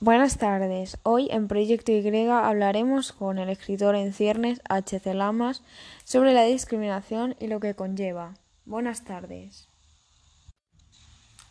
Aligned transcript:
Buenas 0.00 0.38
tardes. 0.38 0.96
Hoy 1.02 1.26
en 1.32 1.48
Proyecto 1.48 1.90
Y 1.90 2.28
hablaremos 2.28 3.10
con 3.10 3.36
el 3.38 3.48
escritor 3.48 3.96
en 3.96 4.12
ciernes 4.12 4.60
H.C. 4.68 5.12
Lamas 5.12 5.62
sobre 6.04 6.34
la 6.34 6.44
discriminación 6.44 7.34
y 7.40 7.48
lo 7.48 7.58
que 7.58 7.74
conlleva. 7.74 8.34
Buenas 8.64 9.02
tardes. 9.02 9.66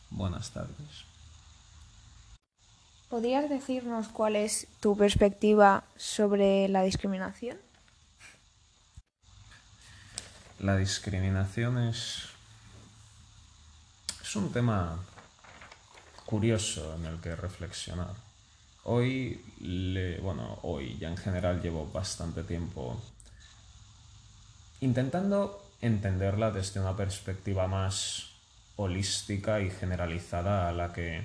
Buenas 0.10 0.52
tardes. 0.52 1.04
¿Podrías 3.10 3.49
decirnos 3.49 4.07
cuál 4.07 4.37
es 4.37 4.67
tu 4.79 4.95
perspectiva 4.95 5.83
sobre 5.97 6.69
la 6.69 6.83
discriminación? 6.83 7.57
La 10.59 10.77
discriminación 10.77 11.77
es, 11.79 12.29
es 14.21 14.35
un 14.37 14.53
tema 14.53 15.03
curioso 16.25 16.95
en 16.95 17.07
el 17.07 17.20
que 17.20 17.35
reflexionar. 17.35 18.27
Hoy, 18.90 19.41
le, 19.59 20.17
bueno, 20.21 20.59
hoy 20.61 20.98
ya 20.98 21.09
en 21.09 21.17
general 21.17 21.61
llevo 21.61 21.91
bastante 21.91 22.41
tiempo 22.43 22.98
intentando 24.80 25.61
entenderla 25.81 26.52
desde 26.52 26.80
una 26.80 26.95
perspectiva 26.95 27.67
más 27.67 28.30
holística 28.77 29.59
y 29.59 29.70
generalizada 29.70 30.70
a 30.70 30.71
la 30.71 30.94
que 30.94 31.21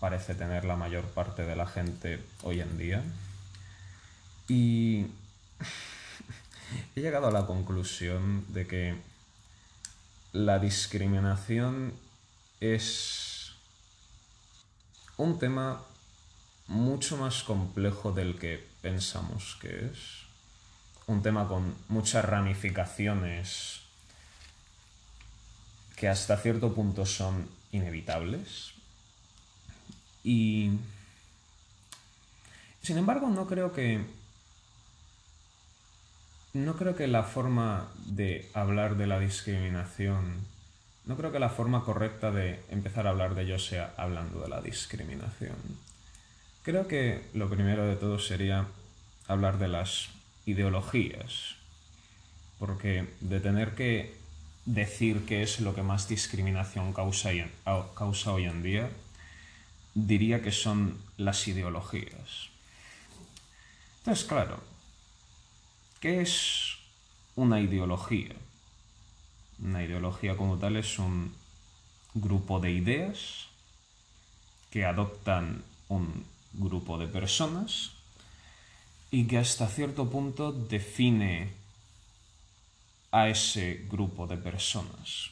parece 0.00 0.34
tener 0.34 0.66
la 0.66 0.76
mayor 0.76 1.04
parte 1.06 1.46
de 1.46 1.56
la 1.56 1.66
gente 1.66 2.22
hoy 2.42 2.60
en 2.60 2.76
día. 2.76 3.02
Y 4.48 5.06
he 6.94 7.00
llegado 7.00 7.28
a 7.28 7.32
la 7.32 7.46
conclusión 7.46 8.44
de 8.52 8.66
que 8.66 8.96
la 10.34 10.58
discriminación 10.58 11.94
es 12.60 13.52
un 15.16 15.38
tema 15.38 15.86
mucho 16.72 17.18
más 17.18 17.42
complejo 17.42 18.12
del 18.12 18.38
que 18.38 18.64
pensamos 18.80 19.56
que 19.60 19.86
es. 19.86 20.22
Un 21.06 21.22
tema 21.22 21.46
con 21.46 21.74
muchas 21.88 22.24
ramificaciones 22.24 23.80
que 25.96 26.08
hasta 26.08 26.36
cierto 26.38 26.74
punto 26.74 27.04
son 27.04 27.48
inevitables. 27.72 28.72
Y... 30.24 30.70
Sin 32.82 32.98
embargo, 32.98 33.28
no 33.28 33.46
creo 33.46 33.72
que... 33.72 34.04
No 36.54 36.76
creo 36.76 36.96
que 36.96 37.06
la 37.06 37.22
forma 37.22 37.88
de 38.06 38.50
hablar 38.54 38.96
de 38.96 39.06
la 39.06 39.20
discriminación... 39.20 40.40
No 41.04 41.16
creo 41.16 41.32
que 41.32 41.38
la 41.38 41.50
forma 41.50 41.84
correcta 41.84 42.30
de 42.30 42.62
empezar 42.70 43.06
a 43.06 43.10
hablar 43.10 43.34
de 43.34 43.42
ello 43.42 43.58
sea 43.58 43.92
hablando 43.96 44.40
de 44.40 44.48
la 44.48 44.62
discriminación. 44.62 45.56
Creo 46.62 46.86
que 46.86 47.20
lo 47.34 47.50
primero 47.50 47.86
de 47.86 47.96
todo 47.96 48.20
sería 48.20 48.68
hablar 49.26 49.58
de 49.58 49.66
las 49.66 50.10
ideologías, 50.46 51.56
porque 52.60 53.08
de 53.20 53.40
tener 53.40 53.74
que 53.74 54.14
decir 54.64 55.26
qué 55.26 55.42
es 55.42 55.58
lo 55.58 55.74
que 55.74 55.82
más 55.82 56.06
discriminación 56.06 56.92
causa, 56.92 57.30
causa 57.96 58.32
hoy 58.32 58.44
en 58.44 58.62
día, 58.62 58.90
diría 59.94 60.40
que 60.40 60.52
son 60.52 60.98
las 61.16 61.48
ideologías. 61.48 62.50
Entonces, 63.98 64.24
claro, 64.24 64.62
¿qué 65.98 66.20
es 66.20 66.76
una 67.34 67.60
ideología? 67.60 68.36
Una 69.60 69.82
ideología 69.82 70.36
como 70.36 70.58
tal 70.58 70.76
es 70.76 71.00
un 71.00 71.34
grupo 72.14 72.60
de 72.60 72.70
ideas 72.70 73.48
que 74.70 74.84
adoptan 74.84 75.64
un 75.88 76.31
grupo 76.54 76.98
de 76.98 77.06
personas 77.06 77.92
y 79.10 79.26
que 79.26 79.38
hasta 79.38 79.68
cierto 79.68 80.08
punto 80.08 80.52
define 80.52 81.52
a 83.10 83.28
ese 83.28 83.86
grupo 83.90 84.26
de 84.26 84.36
personas. 84.38 85.30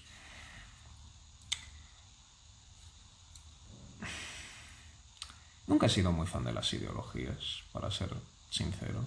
Nunca 5.67 5.87
he 5.87 5.89
sido 5.89 6.13
muy 6.13 6.27
fan 6.27 6.45
de 6.45 6.53
las 6.53 6.73
ideologías, 6.75 7.63
para 7.73 7.91
ser 7.91 8.11
sincero. 8.51 9.05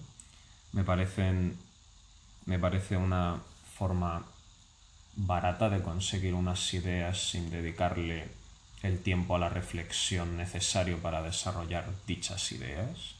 Me 0.71 0.83
parecen. 0.83 1.57
Me 2.45 2.57
parece 2.57 2.97
una 2.97 3.41
forma 3.77 4.25
barata 5.15 5.69
de 5.69 5.81
conseguir 5.81 6.33
unas 6.33 6.73
ideas 6.73 7.29
sin 7.29 7.49
dedicarle 7.49 8.29
el 8.83 8.99
tiempo 8.99 9.35
a 9.35 9.39
la 9.39 9.49
reflexión 9.49 10.37
necesario 10.37 10.99
para 10.99 11.23
desarrollar 11.23 11.89
dichas 12.05 12.51
ideas. 12.51 13.15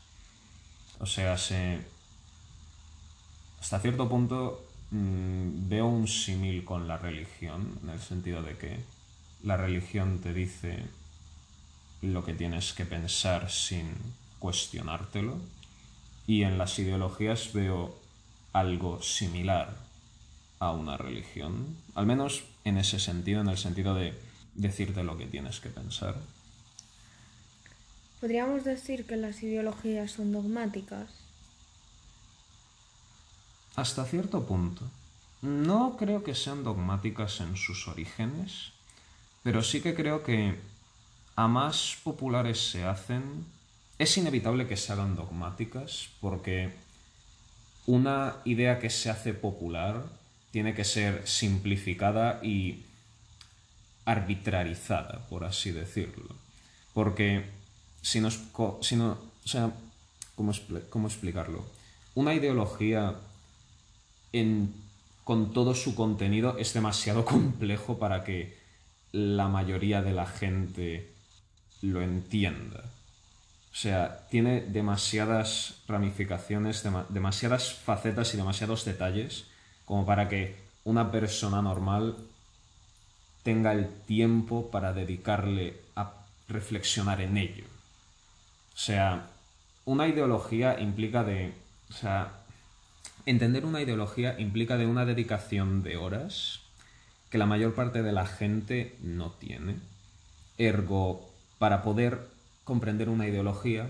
O 0.99 1.05
sea, 1.05 1.37
se, 1.37 1.79
hasta 3.59 3.79
cierto 3.79 4.09
punto 4.09 4.65
mm, 4.91 5.69
veo 5.69 5.87
un 5.87 6.07
símil 6.07 6.65
con 6.65 6.87
la 6.87 6.97
religión, 6.97 7.79
en 7.81 7.89
el 7.89 7.99
sentido 7.99 8.43
de 8.43 8.57
que 8.57 8.79
la 9.41 9.57
religión 9.57 10.19
te 10.19 10.33
dice 10.33 10.85
lo 12.01 12.25
que 12.25 12.33
tienes 12.33 12.73
que 12.73 12.85
pensar 12.85 13.49
sin 13.49 13.95
cuestionártelo, 14.39 15.37
y 16.27 16.43
en 16.43 16.57
las 16.57 16.77
ideologías 16.77 17.53
veo 17.53 17.97
algo 18.51 19.01
similar 19.01 19.75
a 20.59 20.71
una 20.71 20.97
religión, 20.97 21.77
al 21.95 22.05
menos 22.05 22.43
en 22.65 22.77
ese 22.77 22.99
sentido, 22.99 23.41
en 23.41 23.49
el 23.49 23.57
sentido 23.57 23.95
de 23.95 24.13
decirte 24.55 25.03
lo 25.03 25.17
que 25.17 25.25
tienes 25.25 25.59
que 25.59 25.69
pensar. 25.69 26.15
¿Podríamos 28.19 28.63
decir 28.63 29.05
que 29.05 29.17
las 29.17 29.43
ideologías 29.43 30.11
son 30.11 30.31
dogmáticas? 30.31 31.09
Hasta 33.75 34.05
cierto 34.05 34.45
punto. 34.45 34.83
No 35.41 35.97
creo 35.97 36.23
que 36.23 36.35
sean 36.35 36.63
dogmáticas 36.63 37.41
en 37.41 37.57
sus 37.57 37.87
orígenes, 37.87 38.71
pero 39.43 39.61
sí 39.61 39.81
que 39.81 39.93
creo 39.93 40.23
que 40.23 40.55
a 41.35 41.47
más 41.47 41.97
populares 42.03 42.71
se 42.71 42.85
hacen, 42.85 43.45
es 43.99 44.17
inevitable 44.17 44.67
que 44.67 44.77
se 44.77 44.93
hagan 44.93 45.15
dogmáticas, 45.15 46.09
porque 46.21 46.71
una 47.85 48.37
idea 48.45 48.79
que 48.79 48.89
se 48.89 49.09
hace 49.09 49.33
popular 49.33 50.05
tiene 50.51 50.73
que 50.73 50.85
ser 50.85 51.27
simplificada 51.27 52.39
y 52.43 52.85
arbitrarizada, 54.05 55.25
por 55.29 55.43
así 55.43 55.71
decirlo. 55.71 56.35
Porque 56.93 57.45
si 58.01 58.19
nos... 58.19 58.39
No, 58.57 59.17
o 59.45 59.47
sea, 59.47 59.71
¿cómo, 60.35 60.53
¿cómo, 60.89 61.07
explicarlo? 61.07 61.65
Una 62.15 62.33
ideología 62.33 63.15
en, 64.31 64.73
con 65.23 65.53
todo 65.53 65.75
su 65.75 65.95
contenido 65.95 66.57
es 66.57 66.73
demasiado 66.73 67.25
complejo 67.33 67.97
para 67.97 68.23
que 68.23 68.57
la 69.11 69.47
mayoría 69.47 70.01
de 70.01 70.13
la 70.13 70.25
gente 70.25 71.11
lo 71.81 72.01
entienda. 72.01 72.83
O 73.71 73.75
sea, 73.75 74.27
tiene 74.29 74.61
demasiadas 74.61 75.81
ramificaciones, 75.87 76.83
demasiadas 77.09 77.73
facetas 77.73 78.33
y 78.33 78.37
demasiados 78.37 78.85
detalles 78.85 79.45
como 79.85 80.05
para 80.05 80.29
que 80.29 80.55
una 80.83 81.11
persona 81.11 81.61
normal 81.61 82.15
tenga 83.43 83.73
el 83.73 83.87
tiempo 83.87 84.71
para 84.71 84.93
dedicarle 84.93 85.77
a 85.95 86.13
reflexionar 86.47 87.21
en 87.21 87.37
ello. 87.37 87.65
O 88.73 88.77
sea, 88.77 89.27
una 89.85 90.07
ideología 90.07 90.79
implica 90.79 91.23
de... 91.23 91.53
O 91.89 91.93
sea, 91.93 92.31
entender 93.25 93.65
una 93.65 93.81
ideología 93.81 94.39
implica 94.39 94.77
de 94.77 94.87
una 94.87 95.05
dedicación 95.05 95.83
de 95.83 95.97
horas 95.97 96.61
que 97.29 97.37
la 97.37 97.45
mayor 97.45 97.73
parte 97.75 98.01
de 98.01 98.11
la 98.11 98.25
gente 98.25 98.95
no 99.01 99.31
tiene. 99.31 99.75
Ergo, 100.57 101.29
para 101.59 101.81
poder 101.81 102.27
comprender 102.63 103.09
una 103.09 103.27
ideología, 103.27 103.87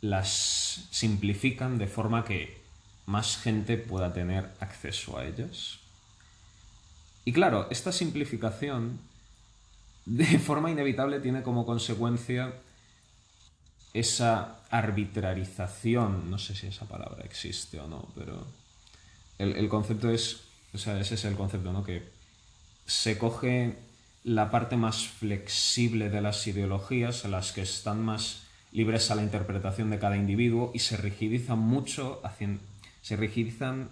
las 0.00 0.86
simplifican 0.90 1.78
de 1.78 1.88
forma 1.88 2.24
que 2.24 2.56
más 3.06 3.36
gente 3.38 3.76
pueda 3.76 4.12
tener 4.12 4.50
acceso 4.60 5.18
a 5.18 5.24
ellas. 5.24 5.78
Y 7.26 7.32
claro, 7.32 7.66
esta 7.70 7.90
simplificación 7.90 9.00
de 10.06 10.38
forma 10.38 10.70
inevitable 10.70 11.18
tiene 11.18 11.42
como 11.42 11.66
consecuencia 11.66 12.54
esa 13.92 14.60
arbitrarización, 14.70 16.30
no 16.30 16.38
sé 16.38 16.54
si 16.54 16.68
esa 16.68 16.86
palabra 16.86 17.24
existe 17.24 17.80
o 17.80 17.88
no, 17.88 18.08
pero 18.14 18.46
el, 19.38 19.68
concepto 19.68 20.08
es, 20.08 20.42
o 20.72 20.78
sea, 20.78 21.00
ese 21.00 21.16
es 21.16 21.24
el 21.24 21.34
concepto, 21.34 21.72
¿no? 21.72 21.82
Que 21.82 22.04
se 22.86 23.18
coge 23.18 23.74
la 24.22 24.52
parte 24.52 24.76
más 24.76 25.08
flexible 25.08 26.10
de 26.10 26.20
las 26.20 26.46
ideologías, 26.46 27.24
las 27.24 27.50
que 27.50 27.62
están 27.62 28.04
más 28.04 28.44
libres 28.70 29.10
a 29.10 29.16
la 29.16 29.24
interpretación 29.24 29.90
de 29.90 29.98
cada 29.98 30.16
individuo 30.16 30.70
y 30.74 30.78
se 30.78 30.96
rigidizan 30.96 31.58
mucho, 31.58 32.22
se 33.02 33.16
rigidizan 33.16 33.88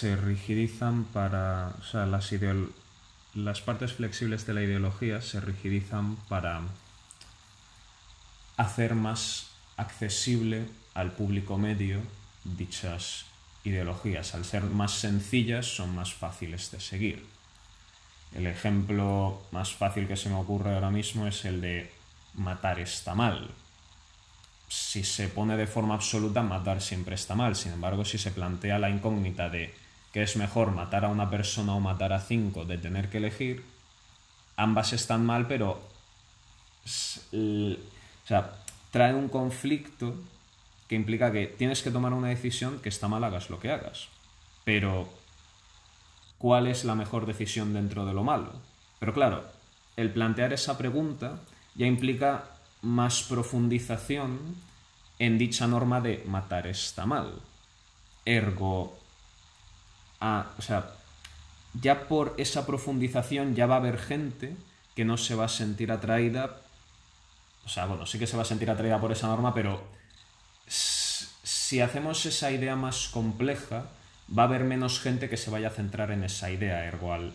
se 0.00 0.16
rigidizan 0.16 1.04
para, 1.04 1.74
o 1.78 1.84
sea, 1.84 2.06
las 2.06 2.32
las 3.34 3.60
partes 3.60 3.92
flexibles 3.92 4.46
de 4.46 4.54
la 4.54 4.62
ideología 4.62 5.20
se 5.20 5.40
rigidizan 5.42 6.16
para 6.30 6.62
hacer 8.56 8.94
más 8.94 9.48
accesible 9.76 10.64
al 10.94 11.12
público 11.12 11.58
medio 11.58 12.00
dichas 12.44 13.26
ideologías. 13.62 14.34
Al 14.34 14.46
ser 14.46 14.62
más 14.62 14.92
sencillas 14.92 15.66
son 15.66 15.94
más 15.94 16.14
fáciles 16.14 16.70
de 16.70 16.80
seguir. 16.80 17.26
El 18.34 18.46
ejemplo 18.46 19.42
más 19.50 19.74
fácil 19.74 20.08
que 20.08 20.16
se 20.16 20.30
me 20.30 20.36
ocurre 20.36 20.74
ahora 20.74 20.90
mismo 20.90 21.26
es 21.26 21.44
el 21.44 21.60
de 21.60 21.92
matar 22.36 22.80
está 22.80 23.14
mal. 23.14 23.50
Si 24.66 25.04
se 25.04 25.28
pone 25.28 25.58
de 25.58 25.66
forma 25.66 25.92
absoluta, 25.92 26.42
matar 26.42 26.80
siempre 26.80 27.16
está 27.16 27.34
mal. 27.34 27.54
Sin 27.54 27.72
embargo, 27.72 28.06
si 28.06 28.16
se 28.16 28.30
plantea 28.30 28.78
la 28.78 28.88
incógnita 28.88 29.50
de 29.50 29.79
que 30.12 30.22
es 30.22 30.36
mejor 30.36 30.72
matar 30.72 31.04
a 31.04 31.08
una 31.08 31.30
persona 31.30 31.74
o 31.74 31.80
matar 31.80 32.12
a 32.12 32.20
cinco, 32.20 32.64
de 32.64 32.78
tener 32.78 33.08
que 33.10 33.18
elegir, 33.18 33.64
ambas 34.56 34.92
están 34.92 35.24
mal, 35.24 35.46
pero 35.46 35.80
o 37.32 38.26
sea, 38.26 38.52
trae 38.90 39.14
un 39.14 39.28
conflicto 39.28 40.14
que 40.88 40.96
implica 40.96 41.30
que 41.30 41.46
tienes 41.46 41.82
que 41.82 41.90
tomar 41.90 42.12
una 42.12 42.28
decisión 42.28 42.80
que 42.80 42.88
está 42.88 43.06
mal, 43.06 43.22
hagas 43.22 43.50
lo 43.50 43.60
que 43.60 43.70
hagas. 43.70 44.08
Pero 44.64 45.08
cuál 46.38 46.66
es 46.66 46.84
la 46.84 46.94
mejor 46.94 47.26
decisión 47.26 47.72
dentro 47.72 48.06
de 48.06 48.12
lo 48.12 48.24
malo. 48.24 48.52
Pero 48.98 49.14
claro, 49.14 49.44
el 49.96 50.10
plantear 50.10 50.52
esa 50.52 50.76
pregunta 50.76 51.38
ya 51.74 51.86
implica 51.86 52.44
más 52.82 53.22
profundización 53.22 54.38
en 55.18 55.38
dicha 55.38 55.66
norma 55.66 56.00
de 56.00 56.24
matar 56.26 56.66
está 56.66 57.06
mal. 57.06 57.34
Ergo, 58.24 58.98
o 60.20 60.62
sea, 60.62 60.90
ya 61.80 62.08
por 62.08 62.34
esa 62.36 62.66
profundización 62.66 63.54
ya 63.54 63.66
va 63.66 63.76
a 63.76 63.78
haber 63.78 63.98
gente 63.98 64.54
que 64.94 65.04
no 65.04 65.16
se 65.16 65.34
va 65.34 65.46
a 65.46 65.48
sentir 65.48 65.92
atraída, 65.92 66.56
o 67.64 67.68
sea, 67.68 67.86
bueno, 67.86 68.06
sí 68.06 68.18
que 68.18 68.26
se 68.26 68.36
va 68.36 68.42
a 68.42 68.46
sentir 68.46 68.70
atraída 68.70 69.00
por 69.00 69.12
esa 69.12 69.28
norma, 69.28 69.54
pero 69.54 69.82
si 70.66 71.80
hacemos 71.80 72.26
esa 72.26 72.50
idea 72.50 72.76
más 72.76 73.08
compleja, 73.08 73.86
va 74.36 74.42
a 74.42 74.46
haber 74.46 74.64
menos 74.64 75.00
gente 75.00 75.28
que 75.28 75.36
se 75.36 75.50
vaya 75.50 75.68
a 75.68 75.72
centrar 75.72 76.10
en 76.10 76.24
esa 76.24 76.50
idea, 76.50 76.84
ergo 76.84 77.12
al 77.12 77.32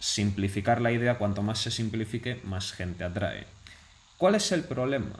simplificar 0.00 0.80
la 0.80 0.92
idea, 0.92 1.18
cuanto 1.18 1.42
más 1.42 1.60
se 1.60 1.70
simplifique, 1.70 2.40
más 2.44 2.72
gente 2.72 3.04
atrae. 3.04 3.46
¿Cuál 4.18 4.34
es 4.34 4.50
el 4.52 4.64
problema? 4.64 5.16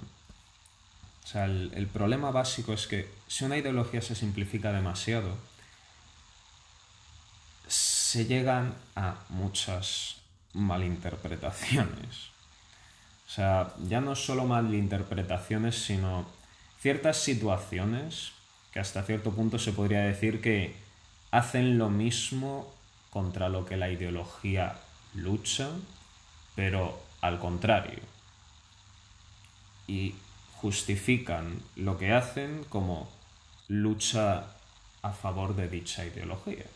O 1.24 1.26
sea, 1.26 1.44
el, 1.44 1.88
problema 1.92 2.30
básico 2.30 2.72
es 2.72 2.86
que 2.86 3.08
si 3.28 3.44
una 3.44 3.56
ideología 3.56 4.02
se 4.02 4.14
simplifica 4.14 4.72
demasiado, 4.72 5.36
se 8.12 8.26
llegan 8.26 8.74
a 8.94 9.14
muchas 9.30 10.16
malinterpretaciones. 10.52 12.28
O 13.26 13.30
sea, 13.30 13.72
ya 13.88 14.02
no 14.02 14.14
solo 14.16 14.44
malinterpretaciones, 14.44 15.82
sino 15.82 16.26
ciertas 16.78 17.16
situaciones 17.16 18.32
que 18.70 18.80
hasta 18.80 19.02
cierto 19.04 19.30
punto 19.30 19.58
se 19.58 19.72
podría 19.72 20.02
decir 20.02 20.42
que 20.42 20.74
hacen 21.30 21.78
lo 21.78 21.88
mismo 21.88 22.70
contra 23.08 23.48
lo 23.48 23.64
que 23.64 23.78
la 23.78 23.88
ideología 23.88 24.76
lucha, 25.14 25.70
pero 26.54 27.02
al 27.22 27.38
contrario. 27.38 28.00
Y 29.86 30.14
justifican 30.56 31.62
lo 31.76 31.96
que 31.96 32.12
hacen 32.12 32.62
como 32.68 33.10
lucha 33.68 34.48
a 35.00 35.12
favor 35.12 35.56
de 35.56 35.68
dicha 35.68 36.04
ideología. 36.04 36.66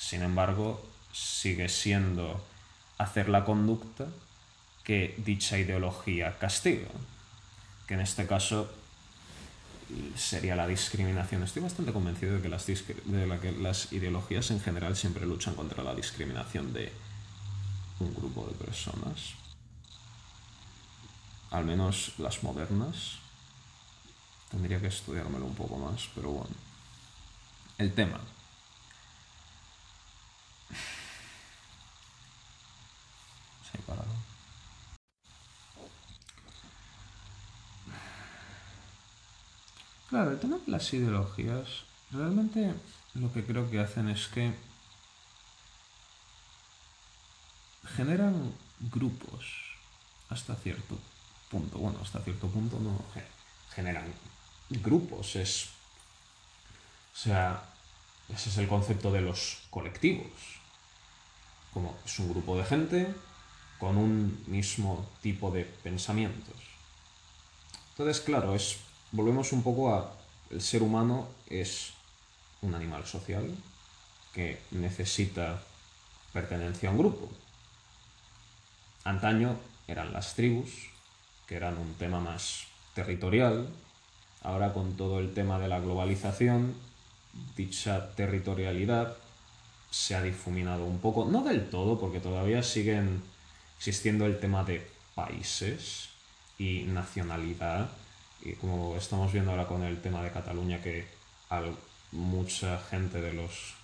Sin 0.00 0.22
embargo, 0.22 0.82
sigue 1.12 1.68
siendo 1.68 2.42
hacer 2.96 3.28
la 3.28 3.44
conducta 3.44 4.06
que 4.82 5.14
dicha 5.18 5.58
ideología 5.58 6.38
castiga, 6.38 6.88
que 7.86 7.94
en 7.94 8.00
este 8.00 8.26
caso 8.26 8.72
sería 10.16 10.56
la 10.56 10.66
discriminación. 10.66 11.42
Estoy 11.42 11.62
bastante 11.62 11.92
convencido 11.92 12.36
de 12.36 12.40
que 12.40 12.48
las, 12.48 12.64
que 12.64 13.54
las 13.60 13.92
ideologías 13.92 14.50
en 14.50 14.60
general 14.60 14.96
siempre 14.96 15.26
luchan 15.26 15.54
contra 15.54 15.84
la 15.84 15.94
discriminación 15.94 16.72
de 16.72 16.90
un 17.98 18.14
grupo 18.14 18.46
de 18.46 18.54
personas. 18.54 19.34
Al 21.50 21.66
menos 21.66 22.14
las 22.18 22.42
modernas. 22.42 23.18
Tendría 24.50 24.80
que 24.80 24.86
estudiármelo 24.86 25.44
un 25.44 25.54
poco 25.54 25.76
más, 25.76 26.08
pero 26.14 26.30
bueno. 26.30 26.56
El 27.76 27.92
tema. 27.92 28.18
Se 33.70 33.78
ha 33.78 33.80
parado. 33.86 34.14
Claro, 40.08 40.32
el 40.32 40.40
tema 40.40 40.58
de 40.58 40.72
las 40.72 40.92
ideologías, 40.92 41.68
realmente 42.10 42.74
lo 43.14 43.32
que 43.32 43.44
creo 43.44 43.70
que 43.70 43.80
hacen 43.80 44.08
es 44.08 44.26
que 44.28 44.52
generan 47.96 48.52
grupos 48.92 49.44
hasta 50.28 50.54
cierto 50.56 50.98
punto. 51.50 51.78
Bueno, 51.78 51.98
hasta 52.02 52.20
cierto 52.20 52.48
punto 52.48 52.78
no 52.80 53.04
generan 53.74 54.04
grupos. 54.68 55.36
Es, 55.36 55.68
o 57.14 57.18
sea, 57.18 57.62
ese 58.28 58.48
es 58.48 58.58
el 58.58 58.68
concepto 58.68 59.12
de 59.12 59.20
los 59.20 59.58
colectivos. 59.70 60.59
Como 61.72 61.96
es 62.04 62.18
un 62.18 62.30
grupo 62.30 62.56
de 62.56 62.64
gente 62.64 63.14
con 63.78 63.96
un 63.96 64.44
mismo 64.46 65.06
tipo 65.22 65.50
de 65.50 65.64
pensamientos. 65.64 66.56
Entonces, 67.92 68.20
claro, 68.20 68.54
es 68.54 68.78
volvemos 69.12 69.52
un 69.52 69.62
poco 69.62 69.94
a 69.94 70.12
el 70.50 70.60
ser 70.60 70.82
humano 70.82 71.28
es 71.48 71.92
un 72.62 72.74
animal 72.74 73.06
social 73.06 73.54
que 74.34 74.60
necesita 74.72 75.62
pertenencia 76.32 76.88
a 76.88 76.92
un 76.92 76.98
grupo. 76.98 77.28
Antaño 79.04 79.56
eran 79.88 80.12
las 80.12 80.34
tribus, 80.34 80.70
que 81.46 81.56
eran 81.56 81.78
un 81.78 81.94
tema 81.94 82.20
más 82.20 82.66
territorial. 82.94 83.68
Ahora 84.42 84.72
con 84.72 84.96
todo 84.96 85.20
el 85.20 85.34
tema 85.34 85.58
de 85.58 85.68
la 85.68 85.80
globalización, 85.80 86.74
dicha 87.56 88.14
territorialidad 88.14 89.16
se 89.90 90.14
ha 90.14 90.22
difuminado 90.22 90.84
un 90.84 91.00
poco, 91.00 91.24
no 91.24 91.42
del 91.42 91.68
todo, 91.68 91.98
porque 91.98 92.20
todavía 92.20 92.62
siguen 92.62 93.22
existiendo 93.76 94.26
el 94.26 94.38
tema 94.38 94.64
de 94.64 94.88
países 95.14 96.08
y 96.58 96.84
nacionalidad, 96.84 97.90
y 98.42 98.52
como 98.52 98.96
estamos 98.96 99.32
viendo 99.32 99.50
ahora 99.50 99.66
con 99.66 99.82
el 99.82 100.00
tema 100.00 100.22
de 100.22 100.30
Cataluña, 100.30 100.80
que 100.80 101.06
mucha 102.12 102.78
gente 102.90 103.20
de 103.20 103.32
los 103.32 103.74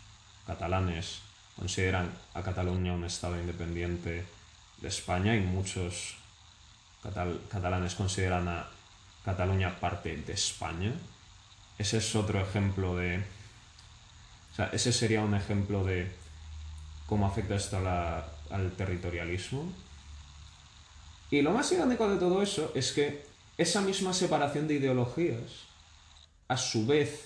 catalanes 0.47 1.21
consideran 1.57 2.11
a 2.35 2.43
Cataluña 2.43 2.93
un 2.93 3.05
estado 3.05 3.39
independiente 3.41 4.25
de 4.81 4.89
España 4.89 5.35
y 5.35 5.41
muchos 5.41 6.17
catalanes 7.51 7.95
consideran 7.95 8.49
a 8.49 8.69
Cataluña 9.25 9.81
parte 9.81 10.17
de 10.17 10.33
España. 10.33 10.93
Ese 11.79 11.99
es 11.99 12.15
otro 12.15 12.41
ejemplo 12.41 12.97
de... 12.97 13.25
Sea, 14.57 14.71
ese 14.73 14.91
sería 14.91 15.21
un 15.21 15.35
ejemplo 15.35 15.85
de 15.85 16.11
cómo 17.07 17.27
afecta 17.27 17.57
esto 17.57 17.77
al 17.77 18.73
territorialismo. 18.73 19.71
Y 21.31 21.43
lo 21.43 21.51
más 21.51 21.71
irónico 21.73 22.09
de 22.09 22.17
todo 22.17 22.41
eso 22.41 22.73
es 22.75 22.93
que 22.93 23.27
esa 23.59 23.83
misma 23.83 24.15
separación 24.15 24.67
de 24.67 24.75
ideologías, 24.75 25.67
a 26.49 26.57
su 26.57 26.87
vez, 26.87 27.25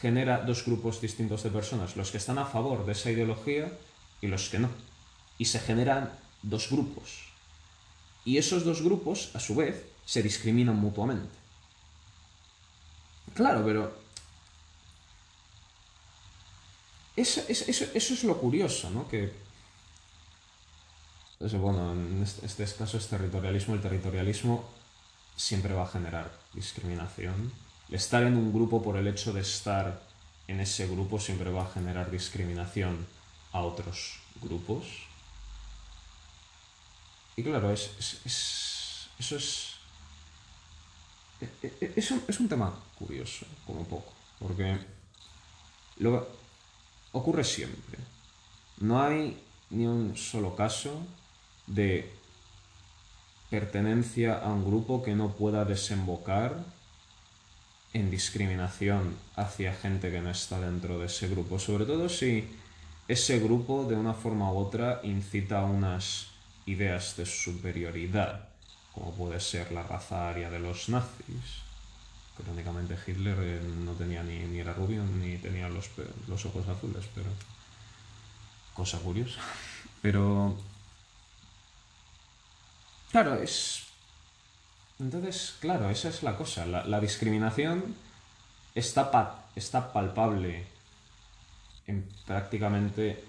genera 0.00 0.38
dos 0.38 0.64
grupos 0.64 1.00
distintos 1.00 1.44
de 1.44 1.50
personas, 1.50 1.96
los 1.96 2.10
que 2.10 2.18
están 2.18 2.38
a 2.38 2.46
favor 2.46 2.84
de 2.84 2.92
esa 2.92 3.12
ideología 3.12 3.70
y 4.20 4.26
los 4.26 4.48
que 4.48 4.58
no. 4.58 4.70
Y 5.38 5.44
se 5.44 5.60
generan 5.60 6.10
dos 6.42 6.68
grupos. 6.68 7.28
Y 8.24 8.38
esos 8.38 8.64
dos 8.64 8.82
grupos, 8.82 9.30
a 9.34 9.40
su 9.40 9.54
vez, 9.54 9.84
se 10.04 10.22
discriminan 10.22 10.76
mutuamente. 10.76 11.30
Claro, 13.34 13.62
pero... 13.64 14.07
Eso, 17.18 17.42
es 17.48 18.24
lo 18.24 18.38
curioso, 18.38 18.90
¿no? 18.90 19.08
Que... 19.08 19.32
bueno, 21.40 21.92
en 21.92 22.22
este, 22.22 22.46
este 22.46 22.64
caso 22.76 22.96
es 22.96 23.08
territorialismo. 23.08 23.74
El 23.74 23.82
territorialismo 23.82 24.64
siempre 25.36 25.74
va 25.74 25.82
a 25.82 25.88
generar 25.88 26.30
discriminación. 26.54 27.52
Estar 27.90 28.22
en 28.22 28.36
un 28.36 28.52
grupo 28.52 28.82
por 28.82 28.96
el 28.96 29.08
hecho 29.08 29.32
de 29.32 29.40
estar 29.40 30.00
en 30.46 30.60
ese 30.60 30.86
grupo 30.86 31.18
siempre 31.18 31.50
va 31.50 31.64
a 31.64 31.70
generar 31.70 32.08
discriminación 32.10 33.04
a 33.52 33.62
otros 33.62 34.20
grupos. 34.40 34.86
Y 37.36 37.42
claro, 37.42 37.72
es, 37.72 37.90
eso 39.18 39.36
es, 39.36 39.74
e, 41.40 41.48
e, 41.62 41.72
e, 41.80 41.92
es, 41.96 42.10
un, 42.12 42.22
es 42.28 42.38
un 42.38 42.48
tema 42.48 42.74
curioso, 42.96 43.44
como 43.66 43.84
poco, 43.84 44.12
porque 44.38 44.78
lo 45.98 46.37
ocurre 47.18 47.44
siempre. 47.44 47.98
No 48.80 49.02
hay 49.02 49.36
ni 49.70 49.86
un 49.86 50.16
solo 50.16 50.56
caso 50.56 51.02
de 51.66 52.10
pertenencia 53.50 54.38
a 54.38 54.48
un 54.48 54.64
grupo 54.64 55.02
que 55.02 55.14
no 55.14 55.32
pueda 55.32 55.64
desembocar 55.64 56.56
en 57.92 58.10
discriminación 58.10 59.16
hacia 59.36 59.74
gente 59.74 60.10
que 60.10 60.20
no 60.20 60.30
está 60.30 60.60
dentro 60.60 60.98
de 60.98 61.06
ese 61.06 61.28
grupo, 61.28 61.58
sobre 61.58 61.86
todo 61.86 62.08
si 62.08 62.48
ese 63.08 63.38
grupo 63.38 63.84
de 63.84 63.96
una 63.96 64.12
forma 64.12 64.52
u 64.52 64.58
otra 64.58 65.00
incita 65.02 65.60
a 65.60 65.64
unas 65.64 66.28
ideas 66.66 67.16
de 67.16 67.24
superioridad, 67.24 68.50
como 68.94 69.12
puede 69.12 69.40
ser 69.40 69.72
la 69.72 69.82
raza 69.82 70.28
aria 70.28 70.50
de 70.50 70.58
los 70.58 70.90
nazis. 70.90 71.67
Crónicamente 72.44 72.96
Hitler 73.06 73.36
eh, 73.40 73.60
no 73.84 73.92
tenía 73.92 74.22
ni, 74.22 74.58
era 74.58 74.72
rubio 74.72 75.02
ni 75.02 75.36
tenía 75.38 75.68
los, 75.68 75.90
los 76.28 76.46
ojos 76.46 76.66
azules, 76.68 77.04
pero 77.14 77.28
cosa 78.74 78.98
curiosa. 78.98 79.40
Pero 80.00 80.56
claro, 83.10 83.34
es 83.34 83.88
entonces, 84.98 85.54
claro, 85.60 85.90
esa 85.90 86.08
es 86.08 86.22
la 86.22 86.36
cosa. 86.36 86.66
La, 86.66 87.00
discriminación 87.00 87.94
está, 88.74 89.44
está 89.54 89.92
palpable 89.92 90.64
en 91.86 92.04
prácticamente 92.26 93.22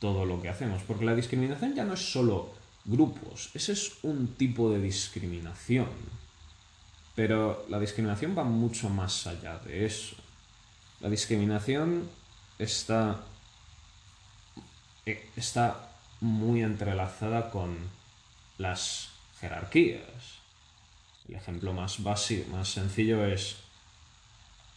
todo 0.00 0.24
lo 0.24 0.40
que 0.40 0.48
hacemos. 0.48 0.82
Porque 0.82 1.04
la 1.04 1.16
discriminación 1.16 1.74
ya 1.74 1.84
no 1.84 1.94
es 1.94 2.12
solo 2.12 2.52
grupos, 2.84 3.50
ese 3.54 3.72
es 3.72 3.94
un 4.02 4.34
tipo 4.34 4.70
de 4.70 4.80
discriminación. 4.80 5.88
Pero 7.14 7.64
la 7.68 7.78
discriminación 7.78 8.36
va 8.36 8.44
mucho 8.44 8.88
más 8.88 9.26
allá 9.26 9.58
de 9.58 9.86
eso. 9.86 10.16
La 11.00 11.08
discriminación 11.08 12.08
está, 12.58 13.20
eh, 15.06 15.28
está 15.36 15.90
muy 16.20 16.62
entrelazada 16.62 17.50
con 17.50 17.76
las 18.58 19.10
jerarquías. 19.40 20.40
El 21.28 21.36
ejemplo 21.36 21.72
más 21.72 22.02
básico, 22.02 22.50
más 22.50 22.68
sencillo 22.68 23.24
es 23.24 23.56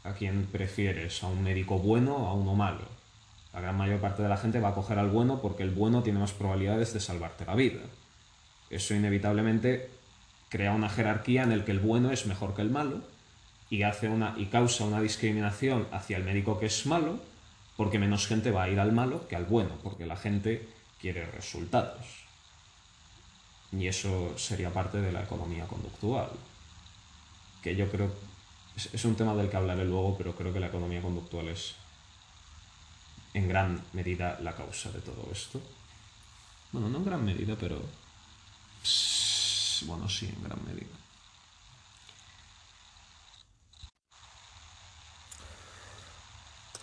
a 0.04 0.14
quién 0.14 0.46
prefieres, 0.46 1.24
a 1.24 1.28
un 1.28 1.44
médico 1.44 1.80
bueno 1.80 2.16
o 2.16 2.28
a 2.28 2.34
uno 2.34 2.56
malo. 2.56 2.86
La 3.54 3.62
gran 3.62 3.76
mayor 3.76 4.00
parte 4.00 4.22
de 4.22 4.30
la 4.30 4.38
gente 4.38 4.60
va 4.60 4.70
a 4.70 4.76
coger 4.76 5.00
al 5.00 5.10
bueno 5.10 5.42
porque 5.42 5.64
el 5.64 5.72
bueno 5.72 6.04
tiene 6.04 6.20
más 6.20 6.32
probabilidades 6.32 6.94
de 6.94 7.00
salvarte 7.00 7.46
la 7.46 7.56
vida. 7.56 7.82
Eso 8.70 8.94
inevitablemente 8.94 9.90
crea 10.50 10.72
una 10.72 10.90
jerarquía 10.90 11.44
en 11.44 11.52
el 11.52 11.64
que 11.64 11.72
el 11.72 11.80
bueno 11.80 12.12
es 12.12 12.26
mejor 12.26 12.56
que 12.56 12.62
el 12.62 12.70
malo 12.70 13.02
y 13.70 13.84
hace 13.84 14.08
una 14.08 14.34
y 14.38 14.46
causa 14.46 14.86
una 14.86 15.02
discriminación 15.02 15.88
hacia 15.92 16.18
el 16.18 16.24
médico 16.24 16.60
que 16.60 16.68
es 16.68 16.86
malo 16.86 17.20
porque 17.76 18.00
menos 18.00 18.28
gente 18.28 18.52
va 18.52 18.64
a 18.64 18.70
ir 18.70 18.80
al 18.80 18.92
malo 18.92 19.28
que 19.28 19.36
al 19.36 19.46
bueno, 19.46 19.72
porque 19.84 20.06
la 20.06 20.18
gente 20.18 20.68
quiere 21.00 21.26
resultados. 21.26 22.28
Y 23.72 23.88
eso 23.88 24.34
sería 24.38 24.72
parte 24.72 25.00
de 25.00 25.12
la 25.12 25.24
economía 25.24 25.66
conductual. 25.66 26.30
Que 27.62 27.76
yo 27.76 27.90
creo. 27.90 28.12
Es, 28.76 29.06
un 29.06 29.16
tema 29.16 29.36
del 29.36 29.50
que 29.50 29.58
hablaré 29.58 29.86
luego, 29.86 30.18
pero 30.18 30.36
creo 30.36 30.54
que 30.54 30.60
la 30.60 30.68
economía 30.68 31.02
conductual 31.02 31.48
es 31.50 31.76
en 33.34 33.48
gran 33.48 33.82
medida 33.94 34.40
la 34.42 34.56
causa 34.56 34.92
de 34.92 35.00
todo 35.02 35.28
esto. 35.32 35.60
Bueno, 36.72 36.90
no 36.90 36.98
en 37.00 37.06
gran 37.06 37.26
medida, 37.26 37.56
pero. 37.60 37.82
Bueno, 39.86 40.10
sí, 40.10 40.26
en 40.26 40.44
gran 40.44 40.64
medida. 40.66 40.88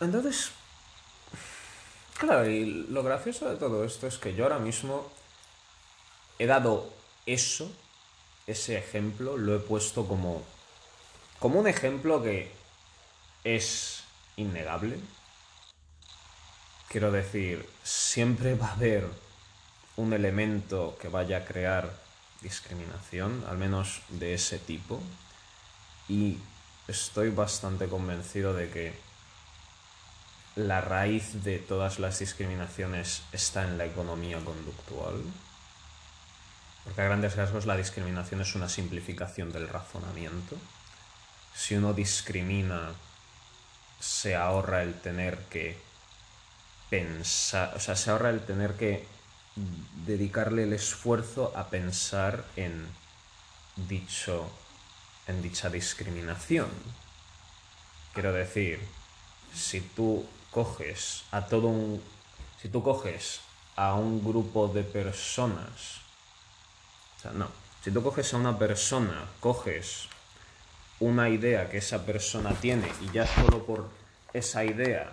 Entonces, 0.00 0.50
claro, 2.18 2.48
y 2.48 2.64
lo 2.88 3.02
gracioso 3.02 3.48
de 3.48 3.56
todo 3.56 3.84
esto 3.84 4.06
es 4.06 4.18
que 4.18 4.34
yo 4.34 4.44
ahora 4.44 4.58
mismo 4.58 5.10
he 6.38 6.46
dado 6.46 6.92
eso, 7.26 7.70
ese 8.46 8.76
ejemplo, 8.76 9.36
lo 9.36 9.56
he 9.56 9.60
puesto 9.60 10.06
como, 10.06 10.42
como 11.38 11.60
un 11.60 11.68
ejemplo 11.68 12.22
que 12.22 12.50
es 13.44 14.02
innegable. 14.36 14.98
Quiero 16.88 17.10
decir, 17.10 17.68
siempre 17.82 18.54
va 18.54 18.68
a 18.68 18.72
haber 18.74 19.06
un 19.96 20.12
elemento 20.12 20.98
que 21.00 21.08
vaya 21.08 21.38
a 21.38 21.44
crear 21.44 22.03
discriminación, 22.40 23.44
al 23.48 23.58
menos 23.58 24.02
de 24.08 24.34
ese 24.34 24.58
tipo, 24.58 25.02
y 26.08 26.38
estoy 26.88 27.30
bastante 27.30 27.88
convencido 27.88 28.54
de 28.54 28.70
que 28.70 28.94
la 30.56 30.80
raíz 30.80 31.42
de 31.42 31.58
todas 31.58 31.98
las 31.98 32.18
discriminaciones 32.18 33.22
está 33.32 33.64
en 33.64 33.78
la 33.78 33.86
economía 33.86 34.38
conductual. 34.44 35.22
Porque 36.84 37.00
a 37.00 37.04
grandes 37.04 37.34
rasgos 37.34 37.66
la 37.66 37.76
discriminación 37.76 38.40
es 38.42 38.54
una 38.54 38.68
simplificación 38.68 39.52
del 39.52 39.68
razonamiento. 39.68 40.56
Si 41.54 41.74
uno 41.74 41.94
discrimina, 41.94 42.92
se 43.98 44.36
ahorra 44.36 44.82
el 44.82 45.00
tener 45.00 45.38
que 45.46 45.78
pensar, 46.90 47.72
o 47.74 47.80
sea, 47.80 47.96
se 47.96 48.10
ahorra 48.10 48.30
el 48.30 48.44
tener 48.44 48.74
que 48.74 49.06
dedicarle 50.06 50.64
el 50.64 50.72
esfuerzo 50.72 51.52
a 51.56 51.68
pensar 51.70 52.44
en 52.56 52.86
dicho 53.88 54.50
en 55.26 55.40
dicha 55.40 55.70
discriminación. 55.70 56.68
Quiero 58.12 58.32
decir, 58.32 58.80
si 59.54 59.80
tú 59.80 60.26
coges 60.50 61.24
a 61.30 61.46
todo 61.46 61.68
un 61.68 62.02
si 62.60 62.68
tú 62.68 62.82
coges 62.82 63.40
a 63.76 63.94
un 63.94 64.24
grupo 64.24 64.68
de 64.68 64.82
personas 64.82 66.04
no. 67.32 67.48
Si 67.82 67.90
tú 67.90 68.02
coges 68.02 68.32
a 68.34 68.36
una 68.36 68.58
persona, 68.58 69.24
coges 69.40 70.08
una 71.00 71.28
idea 71.28 71.70
que 71.70 71.78
esa 71.78 72.04
persona 72.04 72.52
tiene 72.54 72.90
y 73.00 73.10
ya 73.10 73.26
solo 73.26 73.64
por 73.64 73.88
esa 74.32 74.64
idea 74.64 75.10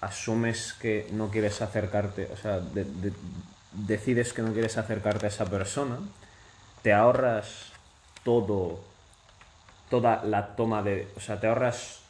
asumes 0.00 0.72
que 0.74 1.08
no 1.12 1.30
quieres 1.30 1.62
acercarte, 1.62 2.28
o 2.32 2.36
sea, 2.36 2.60
decides 3.72 4.32
que 4.32 4.42
no 4.42 4.52
quieres 4.52 4.76
acercarte 4.78 5.26
a 5.26 5.28
esa 5.28 5.46
persona, 5.46 5.98
te 6.82 6.92
ahorras 6.92 7.72
todo, 8.24 8.80
toda 9.88 10.22
la 10.24 10.54
toma 10.56 10.82
de, 10.82 11.08
o 11.16 11.20
sea, 11.20 11.40
te 11.40 11.46
ahorras 11.46 12.00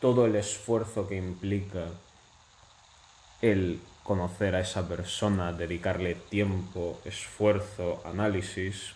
todo 0.00 0.26
el 0.26 0.36
esfuerzo 0.36 1.08
que 1.08 1.16
implica 1.16 1.86
el 3.40 3.80
conocer 4.02 4.54
a 4.54 4.60
esa 4.60 4.88
persona, 4.88 5.52
dedicarle 5.52 6.14
tiempo, 6.14 7.00
esfuerzo, 7.04 8.02
análisis. 8.04 8.94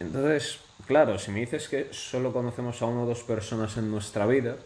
Entonces, 0.00 0.60
claro, 0.86 1.18
si 1.18 1.30
me 1.30 1.40
dices 1.40 1.68
que 1.68 1.92
solo 1.92 2.32
conocemos 2.32 2.80
a 2.80 2.86
una 2.86 3.02
o 3.02 3.06
dos 3.06 3.22
personas 3.22 3.76
en 3.76 3.90
nuestra 3.90 4.26
vida, 4.26 4.56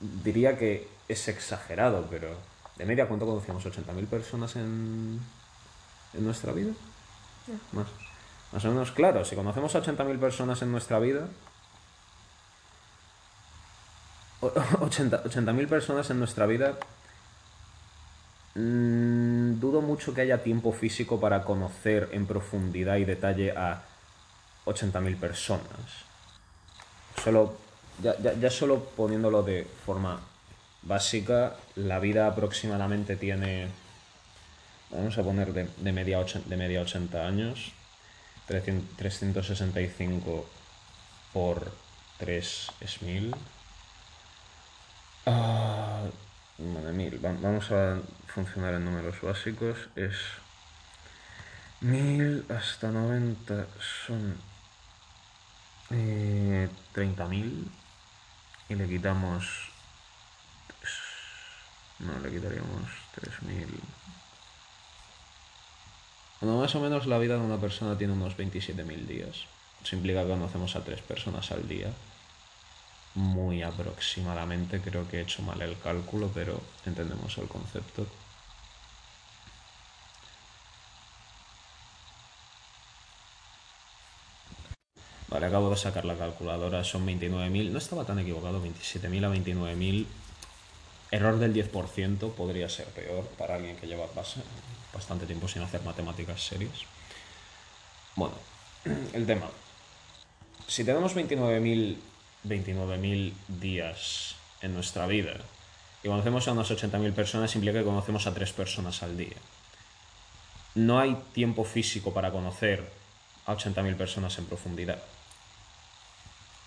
diría 0.00 0.56
que 0.56 0.88
es 1.08 1.28
exagerado, 1.28 2.06
pero 2.10 2.36
de 2.80 2.86
media, 2.86 3.06
¿cuánto 3.06 3.26
conocemos? 3.26 3.64
¿80.000 3.64 4.06
personas 4.06 4.56
en, 4.56 5.20
en 6.14 6.24
nuestra 6.24 6.52
vida? 6.52 6.72
Más. 7.72 7.86
Más 8.52 8.64
o 8.64 8.68
menos, 8.68 8.90
claro, 8.90 9.24
si 9.24 9.36
conocemos 9.36 9.74
a 9.74 9.82
80.000 9.82 10.18
personas 10.18 10.62
en 10.62 10.72
nuestra 10.72 10.98
vida, 10.98 11.28
80.000 14.40 15.20
80 15.24 15.52
personas 15.68 16.08
en 16.10 16.18
nuestra 16.18 16.46
vida. 16.46 16.78
Mm, 18.54 19.60
dudo 19.60 19.82
mucho 19.82 20.14
que 20.14 20.22
haya 20.22 20.42
tiempo 20.42 20.72
físico 20.72 21.20
para 21.20 21.44
conocer 21.44 22.08
en 22.12 22.26
profundidad 22.26 22.96
y 22.96 23.04
detalle 23.04 23.52
a 23.52 23.82
80.000 24.64 25.16
personas. 25.16 26.08
Solo, 27.22 27.56
ya, 28.02 28.16
ya, 28.18 28.50
solo 28.50 28.82
poniéndolo 28.96 29.42
de 29.42 29.66
forma 29.84 30.18
básica, 30.82 31.56
la 31.76 31.98
vida 31.98 32.26
aproximadamente 32.26 33.16
tiene, 33.16 33.68
vamos 34.90 35.18
a 35.18 35.22
poner 35.22 35.52
de, 35.52 35.68
de 35.76 35.92
media, 35.92 36.22
de 36.22 36.56
media 36.56 36.80
80 36.80 37.26
años, 37.26 37.72
365 38.46 40.46
por 41.32 41.72
3 42.18 42.70
es 42.80 43.02
1000. 43.02 43.34
Ah, 45.26 46.02
mil. 46.58 47.18
Vamos 47.18 47.70
a 47.70 47.98
funcionar 48.26 48.74
en 48.74 48.84
números 48.84 49.20
básicos. 49.22 49.78
Es 49.96 50.16
1000 51.80 52.46
hasta 52.50 52.90
90 52.90 53.66
son 54.06 54.36
eh, 55.90 56.68
30.000 56.94 57.66
y 58.68 58.74
le 58.74 58.88
quitamos 58.88 59.69
no 62.00 62.18
le 62.20 62.30
quitaríamos 62.30 62.90
3.000 63.14 63.68
bueno, 66.40 66.58
más 66.58 66.74
o 66.74 66.80
menos 66.80 67.06
la 67.06 67.18
vida 67.18 67.34
de 67.34 67.42
una 67.42 67.60
persona 67.60 67.96
tiene 67.96 68.12
unos 68.12 68.36
27.000 68.36 69.06
días 69.06 69.46
eso 69.82 69.96
implica 69.96 70.22
que 70.22 70.30
conocemos 70.30 70.76
a 70.76 70.84
tres 70.84 71.00
personas 71.02 71.50
al 71.52 71.66
día 71.68 71.92
muy 73.14 73.62
aproximadamente, 73.62 74.80
creo 74.80 75.08
que 75.08 75.18
he 75.18 75.22
hecho 75.22 75.42
mal 75.42 75.60
el 75.62 75.78
cálculo, 75.78 76.30
pero 76.32 76.60
entendemos 76.86 77.36
el 77.38 77.48
concepto. 77.48 78.06
Vale, 85.28 85.46
acabo 85.46 85.70
de 85.70 85.76
sacar 85.76 86.04
la 86.04 86.16
calculadora, 86.16 86.82
son 86.82 87.06
29.000, 87.06 87.70
no 87.70 87.78
estaba 87.78 88.04
tan 88.04 88.18
equivocado, 88.18 88.60
27.000 88.62 89.24
a 89.24 89.30
29.000. 89.30 90.06
Error 91.10 91.38
del 91.38 91.52
10% 91.52 92.32
podría 92.32 92.68
ser 92.68 92.86
peor 92.86 93.26
para 93.38 93.56
alguien 93.56 93.76
que 93.76 93.86
lleva 93.86 94.06
bastante 94.92 95.26
tiempo 95.26 95.48
sin 95.48 95.62
hacer 95.62 95.82
matemáticas 95.82 96.42
serias. 96.42 96.84
Bueno, 98.16 98.34
el 99.12 99.26
tema. 99.26 99.48
Si 100.68 100.84
tenemos 100.84 101.16
29.000 101.16 101.96
29 102.42 103.32
días 103.48 104.34
en 104.62 104.74
nuestra 104.74 105.06
vida 105.06 105.34
y 106.02 106.08
conocemos 106.08 106.48
a 106.48 106.52
unas 106.52 106.70
80.000 106.70 107.12
personas, 107.12 107.54
implica 107.54 107.78
que 107.78 107.84
conocemos 107.84 108.26
a 108.26 108.32
tres 108.32 108.52
personas 108.52 109.02
al 109.02 109.16
día. 109.18 109.36
No 110.74 110.98
hay 110.98 111.16
tiempo 111.34 111.64
físico 111.64 112.14
para 112.14 112.30
conocer 112.30 112.90
a 113.44 113.54
80.000 113.54 113.96
personas 113.96 114.38
en 114.38 114.46
profundidad. 114.46 115.02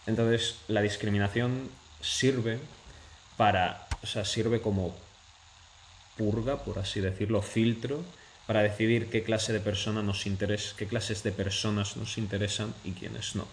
Entonces, 0.06 0.58
la 0.68 0.82
discriminación 0.82 1.72
sirve 2.02 2.60
para, 3.38 3.88
o 4.04 4.08
sea, 4.08 4.26
sirve 4.26 4.62
como 4.62 4.96
purga, 6.18 6.64
por 6.64 6.80
así 6.80 7.00
decirlo, 7.00 7.42
filtro, 7.42 8.04
para 8.46 8.62
decidir 8.62 9.10
qué 9.10 9.24
clase 9.24 9.54
de 9.54 9.60
persona 9.60 10.04
nos 10.04 10.26
interesa, 10.26 10.76
qué 10.78 10.86
clases 10.86 11.24
de 11.24 11.32
personas 11.32 11.98
nos 11.98 12.18
interesan 12.18 12.74
y 12.84 12.92
quiénes 12.92 13.36
no. 13.36 13.48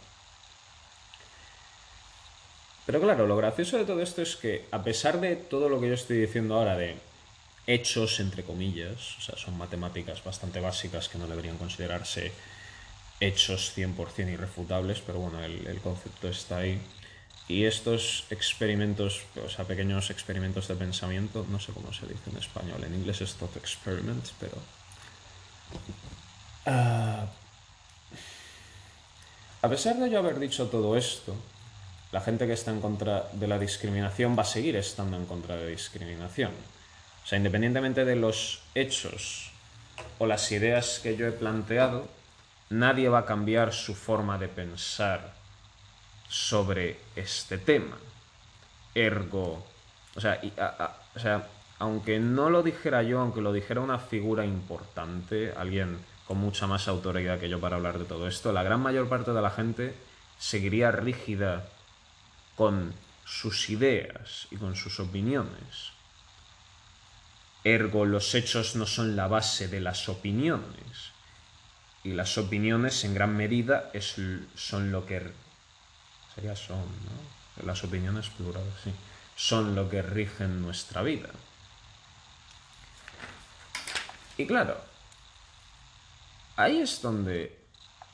Pero 2.87 3.01
claro, 3.01 3.27
lo 3.27 3.37
gracioso 3.37 3.79
de 3.79 3.85
todo 3.85 4.03
esto 4.03 4.21
es 4.21 4.37
que, 4.37 4.67
a 4.73 4.83
pesar 4.83 5.21
de 5.21 5.37
todo 5.37 5.69
lo 5.69 5.81
que 5.81 5.89
yo 5.89 5.95
estoy 5.95 6.19
diciendo 6.19 6.57
ahora 6.57 6.77
de 6.77 6.97
hechos, 7.67 8.19
entre 8.19 8.43
comillas, 8.43 9.17
o 9.19 9.21
sea, 9.21 9.37
son 9.37 9.57
matemáticas 9.57 10.25
bastante 10.25 10.59
básicas 10.59 11.09
que 11.09 11.19
no 11.19 11.29
deberían 11.29 11.57
considerarse 11.57 12.33
hechos 13.21 13.73
100% 13.77 14.33
irrefutables, 14.33 15.01
pero 15.07 15.21
bueno, 15.21 15.45
el, 15.45 15.81
concepto 15.81 16.29
está 16.29 16.59
ahí. 16.59 16.81
Y 17.49 17.65
estos 17.65 18.27
experimentos, 18.31 19.23
o 19.45 19.49
sea, 19.49 19.65
pequeños 19.65 20.11
experimentos 20.11 20.69
de 20.69 20.77
pensamiento, 20.77 21.45
no 21.51 21.59
sé 21.59 21.73
cómo 21.73 21.93
se 21.93 22.07
dice 22.07 22.31
en 22.31 22.37
español, 22.37 22.85
en 22.85 22.95
inglés 22.95 23.21
es 23.23 23.35
thought 23.35 23.57
experiments, 23.57 24.33
pero... 24.39 24.57
Ah, 26.67 27.27
a 29.63 29.69
pesar 29.69 29.97
de 29.97 30.09
yo 30.09 30.19
haber 30.19 30.39
dicho 30.39 30.69
todo 30.69 30.97
esto, 30.97 31.35
la 32.13 32.21
gente 32.21 32.47
que 32.47 32.55
está 32.55 32.71
en 32.71 32.81
contra 32.81 33.29
de 33.33 33.47
la 33.47 33.59
discriminación 33.59 34.37
va 34.37 34.43
a 34.43 34.47
seguir 34.47 34.77
estando 34.77 35.17
en 35.17 35.27
contra 35.27 35.57
de 35.57 35.69
discriminación. 35.69 36.53
O 37.23 37.27
sea, 37.27 37.37
independientemente 37.37 38.05
de 38.05 38.17
los 38.17 38.63
hechos 38.75 39.53
o 40.19 40.27
las 40.27 40.51
ideas 40.51 41.01
que 41.03 41.17
yo 41.17 41.27
he 41.27 41.33
planteado, 41.33 42.09
nadie 42.71 43.09
va 43.09 43.21
a 43.21 43.27
cambiar 43.27 43.73
su 43.73 43.95
forma 43.95 44.39
de 44.39 44.49
pensar 44.49 45.35
sobre 46.31 47.01
este 47.17 47.59
tema. 47.59 47.99
Ergo, 48.95 49.67
o 50.15 50.21
sea, 50.21 50.41
o 51.15 51.19
sea, 51.19 51.49
aunque 51.79 52.21
no 52.21 52.49
lo 52.49 52.63
dijera 52.63 53.03
yo, 53.03 53.21
aunque 53.21 53.41
lo 53.41 53.53
dijera 53.53 53.81
una 53.81 53.99
figura 53.99 54.47
importante, 54.47 55.53
alguien 55.57 55.99
con 56.27 56.39
mucha 56.39 56.67
más 56.67 56.87
autoridad 56.87 57.41
que 57.41 57.49
yo 57.49 57.61
para 57.61 57.77
hablar 57.77 57.99
de 57.99 58.05
todo 58.05 58.29
esto, 58.29 58.53
la 58.53 58.63
gran 58.63 58.81
mayor 58.81 59.09
parte 59.09 59.33
de 59.33 59.43
la 59.43 59.51
gente 59.51 59.95
seguiría 60.39 60.93
rígida 60.93 61.69
con 62.55 62.95
sus 63.25 63.69
ideas 63.69 64.47
y 64.51 64.57
con 64.57 64.77
sus 64.77 65.01
opiniones. 65.01 65.93
Ergo, 67.65 68.07
los 68.07 68.35
hechos 68.35 68.77
no 68.77 68.87
son 68.87 69.17
la 69.17 69.27
base 69.27 69.69
de 69.69 69.81
las 69.81 70.09
opiniones. 70.09 71.11
Y 72.03 72.13
las 72.13 72.39
opiniones 72.39 73.05
en 73.05 73.15
gran 73.15 73.37
medida 73.37 73.91
es, 73.93 74.17
son 74.55 74.93
lo 74.93 75.05
que... 75.05 75.33
Son, 76.55 76.79
¿no? 76.79 77.67
Las 77.67 77.85
opiniones 77.85 78.29
plurales, 78.31 78.73
sí. 78.83 78.93
Son 79.37 79.75
lo 79.75 79.89
que 79.89 80.03
rigen 80.03 80.63
nuestra 80.63 81.03
vida. 81.03 81.29
Y 84.37 84.47
claro, 84.47 84.81
ahí 86.57 86.79
es 86.79 87.03
donde 87.03 87.59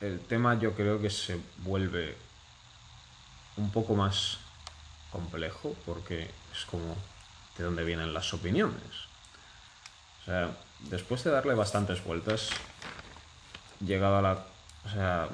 el 0.00 0.20
tema 0.20 0.58
yo 0.58 0.74
creo 0.74 1.00
que 1.00 1.10
se 1.10 1.40
vuelve 1.58 2.16
un 3.56 3.70
poco 3.70 3.94
más 3.94 4.38
complejo 5.10 5.74
porque 5.86 6.30
es 6.52 6.64
como 6.66 6.96
de 7.56 7.64
dónde 7.64 7.84
vienen 7.84 8.12
las 8.12 8.34
opiniones. 8.34 9.06
O 10.22 10.24
sea, 10.26 10.50
después 10.80 11.22
de 11.24 11.30
darle 11.30 11.54
bastantes 11.54 12.02
vueltas, 12.02 12.50
llegado 13.80 14.18
a 14.18 14.22
la... 14.22 14.46
O 14.84 14.88
sea, 14.90 15.28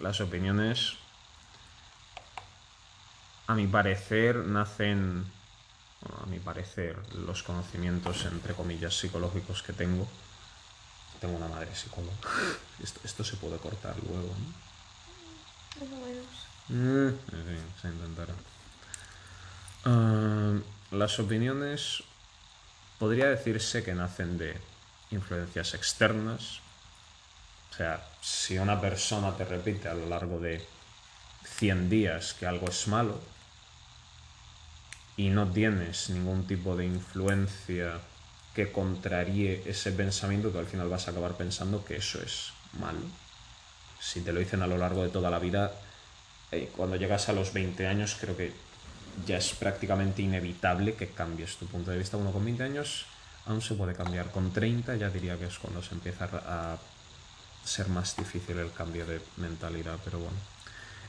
las 0.00 0.20
opiniones, 0.20 0.94
a 3.52 3.54
mi 3.54 3.66
parecer, 3.66 4.36
nacen... 4.36 5.24
a 6.08 6.26
mi 6.26 6.38
parecer, 6.38 6.96
los 7.14 7.42
conocimientos, 7.42 8.24
entre 8.24 8.54
comillas, 8.54 8.96
psicológicos 8.96 9.62
que 9.62 9.74
tengo. 9.74 10.08
Tengo 11.20 11.36
una 11.36 11.48
madre 11.48 11.74
psicóloga. 11.76 12.16
Esto, 12.82 13.00
esto 13.04 13.22
se 13.22 13.36
puede 13.36 13.58
cortar 13.58 13.94
luego, 14.02 14.34
¿no? 14.40 14.62
Mm, 16.68 17.14
se 17.80 17.88
intentará. 17.88 18.34
Las 20.90 21.18
opiniones 21.18 22.02
podría 22.98 23.28
decirse 23.28 23.84
que 23.84 23.94
nacen 23.94 24.38
de 24.38 24.56
influencias 25.10 25.74
externas. 25.74 26.60
O 27.70 27.74
sea, 27.74 28.04
si 28.20 28.58
una 28.58 28.80
persona 28.80 29.36
te 29.36 29.44
repite 29.44 29.88
a 29.88 29.94
lo 29.94 30.08
largo 30.08 30.40
de 30.40 30.66
100 31.44 31.88
días 31.88 32.34
que 32.34 32.46
algo 32.46 32.68
es 32.68 32.88
malo 32.88 33.31
y 35.16 35.28
no 35.30 35.50
tienes 35.50 36.10
ningún 36.10 36.46
tipo 36.46 36.76
de 36.76 36.86
influencia 36.86 38.00
que 38.54 38.70
contraríe 38.70 39.62
ese 39.66 39.92
pensamiento, 39.92 40.50
tú 40.50 40.58
al 40.58 40.66
final 40.66 40.88
vas 40.88 41.08
a 41.08 41.10
acabar 41.10 41.36
pensando 41.36 41.84
que 41.84 41.96
eso 41.96 42.20
es 42.22 42.52
malo. 42.78 43.00
Si 44.00 44.20
te 44.20 44.32
lo 44.32 44.40
dicen 44.40 44.62
a 44.62 44.66
lo 44.66 44.76
largo 44.76 45.02
de 45.02 45.08
toda 45.08 45.30
la 45.30 45.38
vida, 45.38 45.72
eh, 46.50 46.70
cuando 46.76 46.96
llegas 46.96 47.28
a 47.28 47.32
los 47.32 47.52
20 47.52 47.86
años 47.86 48.16
creo 48.20 48.36
que 48.36 48.52
ya 49.26 49.36
es 49.36 49.52
prácticamente 49.54 50.22
inevitable 50.22 50.94
que 50.94 51.08
cambies 51.08 51.56
tu 51.56 51.66
punto 51.66 51.90
de 51.90 51.98
vista. 51.98 52.16
Uno 52.16 52.32
con 52.32 52.44
20 52.44 52.62
años 52.62 53.06
aún 53.46 53.62
se 53.62 53.74
puede 53.74 53.94
cambiar. 53.94 54.30
Con 54.30 54.52
30 54.52 54.96
ya 54.96 55.10
diría 55.10 55.38
que 55.38 55.46
es 55.46 55.58
cuando 55.58 55.82
se 55.82 55.94
empieza 55.94 56.24
a 56.24 56.76
ser 57.64 57.88
más 57.88 58.16
difícil 58.16 58.58
el 58.58 58.72
cambio 58.72 59.06
de 59.06 59.20
mentalidad, 59.36 59.98
pero 60.04 60.18
bueno. 60.18 60.36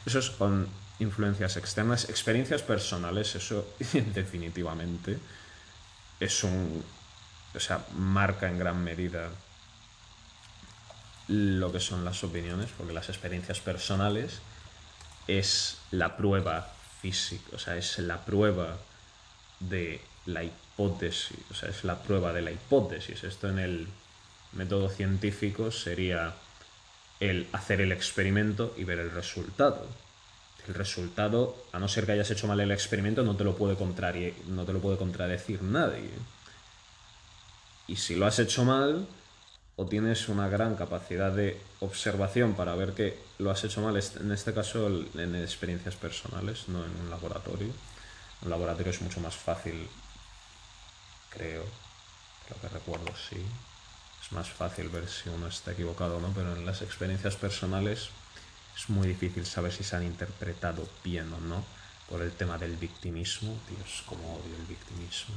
Eso 0.05 0.19
es 0.19 0.29
con 0.29 0.67
influencias 1.03 1.57
externas, 1.57 2.09
experiencias 2.09 2.61
personales, 2.61 3.35
eso 3.35 3.67
definitivamente 4.13 5.19
es 6.19 6.43
un... 6.43 6.83
O 7.55 7.59
sea, 7.59 7.85
marca 7.95 8.49
en 8.49 8.57
gran 8.57 8.83
medida 8.83 9.29
lo 11.27 11.71
que 11.71 11.79
son 11.79 12.03
las 12.03 12.23
opiniones, 12.23 12.69
porque 12.75 12.93
las 12.93 13.09
experiencias 13.09 13.59
personales 13.59 14.39
es 15.27 15.77
la 15.91 16.17
prueba 16.17 16.73
física, 17.01 17.55
o 17.55 17.59
sea, 17.59 17.77
es 17.77 17.99
la 17.99 18.25
prueba 18.25 18.77
de 19.59 20.01
la 20.25 20.43
hipótesis, 20.43 21.37
o 21.51 21.53
sea, 21.53 21.69
es 21.69 21.83
la 21.83 22.01
prueba 22.01 22.33
de 22.33 22.41
la 22.41 22.51
hipótesis. 22.51 23.23
Esto 23.23 23.49
en 23.49 23.59
el 23.59 23.87
método 24.53 24.89
científico 24.89 25.71
sería 25.71 26.33
el 27.19 27.47
hacer 27.53 27.81
el 27.81 27.91
experimento 27.91 28.73
y 28.77 28.83
ver 28.83 28.99
el 28.99 29.11
resultado. 29.11 29.87
El 30.67 30.73
resultado, 30.73 31.57
a 31.73 31.79
no 31.79 31.87
ser 31.87 32.05
que 32.05 32.13
hayas 32.13 32.31
hecho 32.31 32.47
mal 32.47 32.59
el 32.59 32.71
experimento, 32.71 33.23
no 33.23 33.35
te 33.35 33.43
lo 33.43 33.55
puede, 33.55 33.75
no 34.47 34.65
te 34.65 34.73
lo 34.73 34.79
puede 34.79 34.97
contradecir 34.97 35.61
nadie. 35.61 36.09
Y 37.87 37.97
si 37.97 38.15
lo 38.15 38.25
has 38.25 38.39
hecho 38.39 38.63
mal, 38.63 39.05
o 39.75 39.85
tienes 39.85 40.29
una 40.29 40.47
gran 40.47 40.75
capacidad 40.75 41.31
de 41.31 41.59
observación 41.79 42.53
para 42.53 42.75
ver 42.75 42.93
que 42.93 43.17
lo 43.39 43.51
has 43.51 43.63
hecho 43.63 43.81
mal, 43.81 43.97
en 43.97 44.31
este 44.31 44.53
caso 44.53 44.87
en 44.87 45.35
experiencias 45.35 45.95
personales, 45.95 46.69
no 46.69 46.85
en 46.85 46.91
un 47.01 47.09
laboratorio. 47.09 47.67
En 47.67 48.45
un 48.45 48.49
laboratorio 48.51 48.91
es 48.91 49.01
mucho 49.01 49.19
más 49.19 49.35
fácil, 49.35 49.87
creo, 51.29 51.63
lo 52.49 52.61
que 52.61 52.69
recuerdo, 52.69 53.11
sí. 53.29 53.43
Es 54.23 54.31
más 54.31 54.49
fácil 54.49 54.87
ver 54.89 55.09
si 55.09 55.27
uno 55.29 55.47
está 55.47 55.71
equivocado 55.71 56.17
o 56.17 56.21
no, 56.21 56.29
pero 56.33 56.55
en 56.55 56.65
las 56.65 56.81
experiencias 56.81 57.35
personales 57.35 58.09
es 58.75 58.89
muy 58.89 59.07
difícil 59.07 59.45
saber 59.45 59.71
si 59.71 59.83
se 59.83 59.95
han 59.95 60.03
interpretado 60.03 60.87
bien 61.03 61.31
o 61.33 61.39
no 61.39 61.63
por 62.09 62.21
el 62.21 62.31
tema 62.31 62.57
del 62.57 62.75
victimismo. 62.75 63.57
Dios, 63.69 64.03
cómo 64.05 64.35
odio 64.35 64.55
el 64.55 64.65
victimismo. 64.65 65.35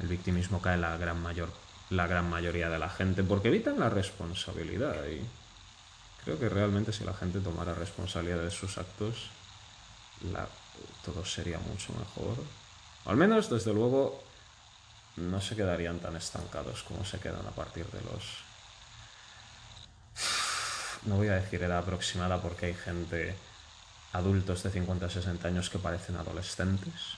El 0.00 0.08
victimismo 0.08 0.60
cae 0.60 0.74
en 0.74 0.82
la 0.82 0.96
gran 0.96 1.20
mayor 1.20 1.50
la 1.90 2.06
gran 2.06 2.28
mayoría 2.28 2.68
de 2.68 2.78
la 2.78 2.88
gente, 2.88 3.22
porque 3.22 3.48
evitan 3.48 3.78
la 3.78 3.90
responsabilidad. 3.90 5.06
Y 5.06 5.22
creo 6.24 6.38
que 6.38 6.48
realmente 6.48 6.92
si 6.92 7.04
la 7.04 7.14
gente 7.14 7.40
tomara 7.40 7.74
responsabilidad 7.74 8.42
de 8.42 8.50
sus 8.50 8.78
actos, 8.78 9.30
todo 11.04 11.24
sería 11.24 11.58
mucho 11.58 11.92
mejor. 11.92 12.36
Al 13.04 13.16
menos, 13.16 13.48
desde 13.48 13.72
luego, 13.72 14.22
no 15.16 15.40
se 15.40 15.54
quedarían 15.54 16.00
tan 16.00 16.16
estancados 16.16 16.82
como 16.82 17.04
se 17.04 17.18
quedan 17.20 17.46
a 17.46 17.50
partir 17.50 17.86
de 17.86 18.00
los... 18.02 18.45
No 21.06 21.16
voy 21.16 21.28
a 21.28 21.34
decir 21.34 21.62
edad 21.62 21.78
aproximada 21.78 22.40
porque 22.40 22.66
hay 22.66 22.74
gente, 22.74 23.34
adultos 24.12 24.62
de 24.62 24.70
50 24.70 25.08
60 25.08 25.48
años 25.48 25.70
que 25.70 25.78
parecen 25.78 26.16
adolescentes, 26.16 27.16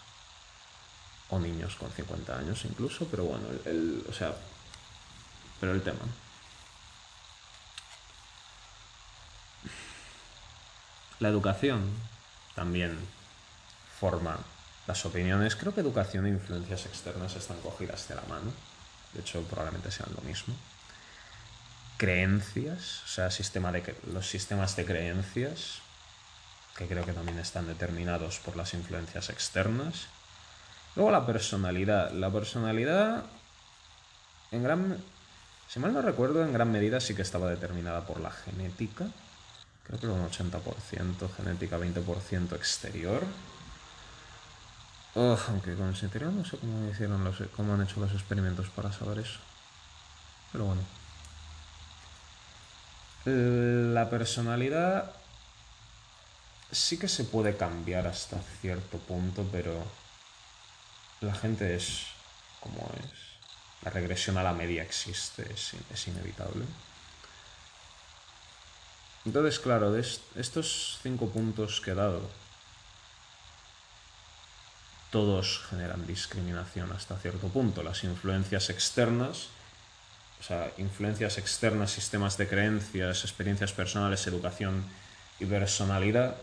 o 1.31 1.39
niños 1.39 1.77
con 1.77 1.91
50 1.91 2.39
años 2.39 2.65
incluso, 2.65 3.07
pero 3.07 3.25
bueno, 3.25 3.45
o 4.09 4.13
sea, 4.13 4.35
pero 5.61 5.73
el 5.73 5.83
tema. 5.83 6.05
La 11.21 11.29
educación 11.29 11.91
también 12.55 12.97
forma 13.99 14.39
las 14.87 15.05
opiniones. 15.05 15.57
Creo 15.57 15.75
que 15.75 15.81
educación 15.81 16.27
e 16.27 16.31
influencias 16.31 16.87
externas 16.87 17.35
están 17.35 17.59
cogidas 17.61 18.07
de 18.09 18.15
la 18.15 18.23
mano. 18.23 18.53
De 19.13 19.21
hecho, 19.21 19.43
probablemente 19.43 19.91
sean 19.91 20.11
lo 20.15 20.23
mismo. 20.23 20.55
Creencias, 21.99 23.03
o 23.05 23.09
sea, 23.09 23.31
sistema 23.31 23.71
de, 23.73 23.95
los 24.13 24.27
sistemas 24.27 24.77
de 24.77 24.87
creencias, 24.87 25.83
que 26.77 26.87
creo 26.87 27.05
que 27.05 27.13
también 27.13 27.39
están 27.41 27.67
determinados 27.67 28.39
por 28.39 28.57
las 28.57 28.73
influencias 28.73 29.31
externas. 29.31 30.07
Luego 30.95 31.11
la 31.11 31.27
personalidad. 31.27 32.13
La 32.13 32.31
personalidad, 32.31 33.25
en 34.53 34.63
gran, 34.63 34.97
si 35.69 35.81
mal 35.81 35.93
no 35.93 36.01
recuerdo, 36.01 36.45
en 36.45 36.53
gran 36.53 36.71
medida 36.71 37.01
sí 37.01 37.15
que 37.15 37.23
estaba 37.23 37.51
determinada 37.51 38.07
por 38.07 38.21
la 38.21 38.31
genética. 38.31 39.07
Creo 39.85 39.99
que 39.99 40.07
era 40.07 40.15
un 40.15 40.31
80% 40.31 41.35
genética, 41.37 41.79
20% 41.79 42.55
exterior. 42.55 43.25
Oh, 45.15 45.37
aunque 45.49 45.75
con 45.75 45.91
ese 45.91 46.07
interior 46.07 46.33
no 46.33 46.45
sé 46.45 46.59
cómo, 46.59 46.89
hicieron 46.89 47.25
los, 47.25 47.43
cómo 47.57 47.75
han 47.75 47.83
hecho 47.83 47.99
los 47.99 48.13
experimentos 48.13 48.69
para 48.69 48.93
saber 48.93 49.19
eso. 49.19 49.41
Pero 50.53 50.67
bueno. 50.67 50.98
La 53.29 54.09
personalidad 54.09 55.13
sí 56.71 56.99
que 56.99 57.09
se 57.09 57.25
puede 57.25 57.57
cambiar 57.57 58.07
hasta 58.07 58.39
cierto 58.61 58.99
punto, 58.99 59.47
pero 59.51 59.83
la 61.21 61.35
gente 61.35 61.75
es 61.75 62.07
como 62.61 62.91
es. 62.99 63.29
La 63.83 63.91
regresión 63.91 64.37
a 64.39 64.43
la 64.43 64.53
media 64.53 64.83
existe, 64.83 65.47
es, 65.53 66.09
inevitable. 66.09 66.65
Entonces, 69.25 69.59
claro, 69.59 69.93
de 69.93 70.01
estos 70.01 70.99
cinco 71.03 71.29
puntos 71.29 71.81
que 71.81 71.93
he 71.93 71.95
dado, 71.95 72.29
todos 75.11 75.63
generan 75.71 76.07
discriminación 76.07 76.93
hasta 76.93 77.17
cierto 77.19 77.49
punto. 77.49 77.83
Las 77.83 78.05
influencias 78.05 78.69
externas, 78.71 79.49
o 80.41 80.43
sea, 80.43 80.73
influencias 80.79 81.39
externas, 81.39 81.91
sistemas 81.91 82.37
de 82.37 82.49
creencias, 82.49 83.25
experiencias 83.25 83.73
personales, 83.73 84.27
educación 84.27 84.85
y 85.41 85.47
personalidad, 85.47 86.37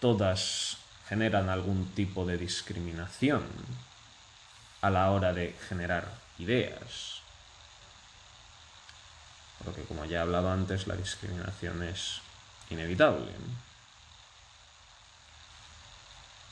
todas 0.00 0.78
generan 1.08 1.48
algún 1.48 1.86
tipo 1.94 2.24
de 2.24 2.38
discriminación 2.38 3.42
a 4.80 4.90
la 4.90 5.10
hora 5.10 5.32
de 5.32 5.54
generar 5.68 6.08
ideas. 6.38 7.20
Porque 9.64 9.82
como 9.82 10.04
ya 10.04 10.18
he 10.18 10.22
hablado 10.22 10.50
antes, 10.50 10.86
la 10.86 10.96
discriminación 10.96 11.82
es 11.82 12.20
inevitable. 12.70 13.32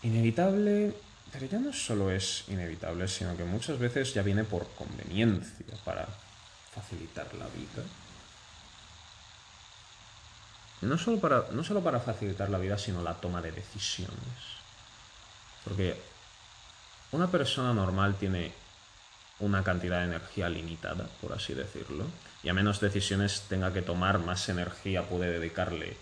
Inevitable, 0.03 0.95
pero 1.33 1.47
ya 1.47 1.59
no 1.59 1.73
solo 1.73 2.11
es 2.11 2.45
inevitable, 2.49 3.07
sino 3.09 3.37
que 3.37 3.45
muchas 3.45 3.79
veces 3.79 4.15
ya 4.15 4.23
viene 4.23 4.45
por 4.45 4.69
conveniencia 4.75 5.77
para 5.85 6.07
facilitar 6.75 7.33
la 7.35 7.47
vida. 7.47 7.85
No 10.81 10.97
solo 10.97 11.19
para, 11.21 11.47
no 11.51 11.65
solo 11.65 11.83
para 11.83 12.01
facilitar 12.01 12.51
la 12.51 12.59
vida, 12.59 12.79
sino 12.79 13.03
la 13.03 13.15
toma 13.15 13.43
de 13.43 13.53
decisiones. 13.53 14.17
Porque 15.65 16.01
una 17.13 17.31
persona 17.31 17.75
normal 17.75 18.17
tiene 18.17 18.53
una 19.41 19.63
cantidad 19.63 19.99
de 19.99 20.07
energía 20.07 20.49
limitada, 20.49 21.09
por 21.21 21.33
así 21.33 21.55
decirlo, 21.55 22.05
y 22.43 22.49
a 22.49 22.55
menos 22.55 22.81
decisiones 22.81 23.43
tenga 23.49 23.73
que 23.73 23.83
tomar, 23.83 24.19
más 24.19 24.49
energía 24.49 25.03
puede 25.03 25.31
dedicarle 25.33 25.97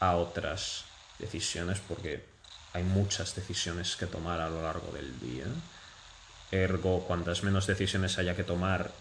a 0.00 0.16
otras 0.16 0.84
decisiones 1.18 1.80
porque 1.80 2.24
hay 2.76 2.82
muchas 2.82 3.34
decisiones 3.34 3.96
que 3.96 4.04
tomar 4.06 4.38
a 4.38 4.50
lo 4.50 4.60
largo 4.62 4.92
del 4.92 5.18
día. 5.18 5.46
Ergo, 6.50 7.04
cuantas 7.06 7.42
menos 7.42 7.66
decisiones 7.66 8.18
haya 8.18 8.36
que 8.36 8.44
tomar, 8.44 8.92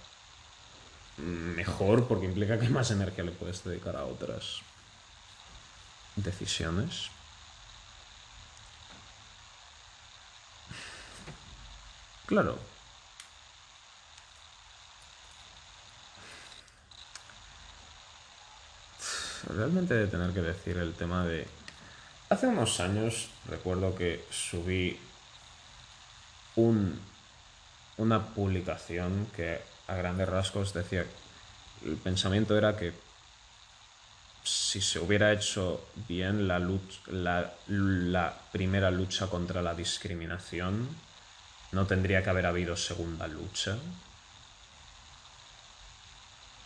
mejor, 1.17 2.07
porque 2.07 2.25
implica 2.25 2.57
que 2.57 2.69
más 2.69 2.91
energía 2.91 3.25
le 3.25 3.31
puedes 3.31 3.65
dedicar 3.65 3.97
a 3.97 4.05
otras 4.05 4.61
decisiones. 6.15 7.09
Claro. 12.27 12.57
Realmente 19.49 19.93
de 19.95 20.07
tener 20.07 20.33
que 20.33 20.41
decir 20.41 20.77
el 20.77 20.93
tema 20.93 21.25
de 21.25 21.45
Hace 22.27 22.47
unos 22.47 22.79
años 22.79 23.29
recuerdo 23.47 23.95
que 23.95 24.25
subí 24.31 24.99
un, 26.55 26.99
una 27.97 28.25
publicación 28.33 29.27
que 29.35 29.61
a 29.87 29.95
grandes 29.95 30.27
rasgos 30.27 30.73
decía, 30.73 31.05
el 31.85 31.97
pensamiento 31.97 32.57
era 32.57 32.75
que 32.75 32.93
si 34.43 34.81
se 34.81 34.99
hubiera 34.99 35.31
hecho 35.33 35.87
bien 36.07 36.47
la, 36.47 36.59
la 37.67 38.37
primera 38.51 38.89
lucha 38.89 39.27
contra 39.27 39.61
la 39.61 39.75
discriminación, 39.75 40.87
no 41.71 41.85
tendría 41.85 42.23
que 42.23 42.29
haber 42.31 42.47
habido 42.47 42.75
segunda 42.75 43.27
lucha. 43.27 43.77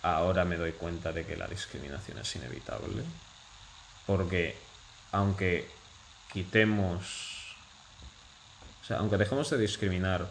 Ahora 0.04 0.46
me 0.46 0.56
doy 0.56 0.72
cuenta 0.72 1.12
de 1.12 1.26
que 1.26 1.36
la 1.36 1.48
discriminación 1.48 2.20
es 2.20 2.36
inevitable. 2.36 3.04
Porque 4.06 4.69
aunque 5.12 5.70
quitemos, 6.32 7.56
o 8.82 8.86
sea, 8.86 8.98
aunque 8.98 9.18
dejemos 9.18 9.50
de 9.50 9.58
discriminar 9.58 10.28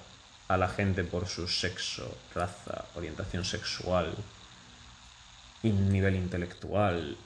a 0.49 0.57
la 0.57 0.69
gente 0.69 1.05
por 1.05 1.29
su 1.29 1.47
sexo, 1.49 2.17
raza, 2.35 2.85
orientación 2.95 3.45
sexual 3.45 4.15
y 5.63 5.71
nivel 5.71 6.15
intelectual, 6.15 7.17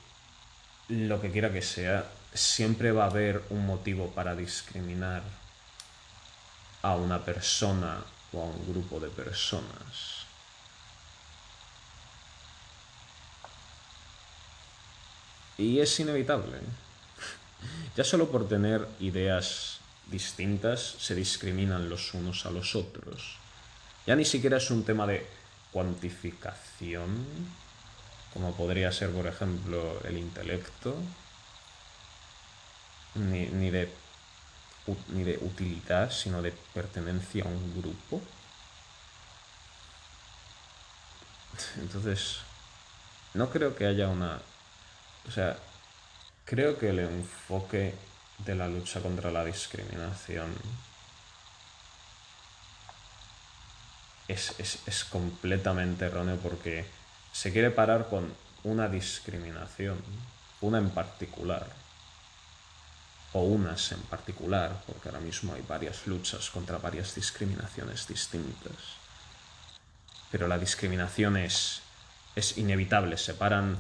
lo 0.89 1.21
que 1.21 1.31
quiera 1.31 1.53
que 1.53 1.63
sea, 1.63 2.07
siempre 2.35 2.93
va 2.93 3.05
a 3.05 3.11
haber 3.11 3.43
un 3.51 3.67
motivo 3.67 4.11
para 4.11 4.35
discriminar 4.35 5.23
a 6.83 6.97
una 6.97 7.25
persona 7.25 8.03
o 8.33 8.43
a 8.43 8.45
un 8.45 8.67
grupo 8.73 8.99
de 8.99 9.09
personas. 9.09 10.27
Y 15.59 15.79
es 15.79 16.01
inevitable. 16.01 16.59
Ya 17.97 18.05
solo 18.05 18.31
por 18.31 18.49
tener 18.49 18.87
ideas 19.01 19.81
distintas 20.07 20.97
se 20.99 21.15
discriminan 21.15 21.89
los 21.89 22.15
unos 22.15 22.47
a 22.47 22.51
los 22.51 22.75
otros. 22.75 23.37
Ya 24.07 24.17
ni 24.17 24.25
siquiera 24.25 24.57
es 24.57 24.71
un 24.71 24.85
tema 24.85 25.07
de 25.07 25.27
cuantificación, 25.73 27.27
como 28.33 28.55
podría 28.55 28.93
ser, 28.93 29.11
por 29.11 29.27
ejemplo, 29.27 30.01
el 30.05 30.19
intelecto, 30.19 30.97
ni, 33.15 33.71
de, 33.71 33.93
ni 35.09 35.23
de 35.23 35.39
utilidad, 35.39 36.11
sino 36.11 36.43
de 36.43 36.53
pertenencia 36.75 37.45
a 37.45 37.49
un 37.49 37.81
grupo. 37.81 38.21
Entonces, 41.77 42.39
no 43.35 43.51
creo 43.51 43.75
que 43.75 43.87
haya 43.87 44.09
una... 44.09 44.41
O 45.29 45.31
sea, 45.31 45.57
Creo 46.53 46.79
que 46.79 46.91
el 46.91 46.99
enfoque 46.99 47.95
de 48.45 48.55
la 48.55 48.69
lucha 48.69 49.01
contra 49.01 49.31
la 49.31 49.43
discriminación 49.43 50.55
es, 54.29 55.07
completamente 55.09 56.05
erróneo 56.05 56.37
porque 56.37 56.85
se 57.33 57.53
quiere 57.53 57.71
parar 57.71 58.11
con 58.11 58.35
una 58.65 58.91
discriminación, 58.91 59.97
una 60.61 60.77
en 60.77 60.91
particular, 60.91 61.67
o 63.33 63.45
unas 63.45 63.91
en 63.93 64.03
particular, 64.03 64.79
porque 64.87 65.09
ahora 65.09 65.23
mismo 65.23 65.55
hay 65.55 65.65
varias 65.67 66.07
luchas 66.07 66.51
contra 66.51 66.77
varias 66.77 67.15
discriminaciones 67.15 68.07
distintas. 68.07 68.77
Pero 70.31 70.47
la 70.49 70.59
discriminación 70.59 71.39
es, 71.39 71.81
es 72.37 72.59
inevitable, 72.59 73.17
separan 73.17 73.79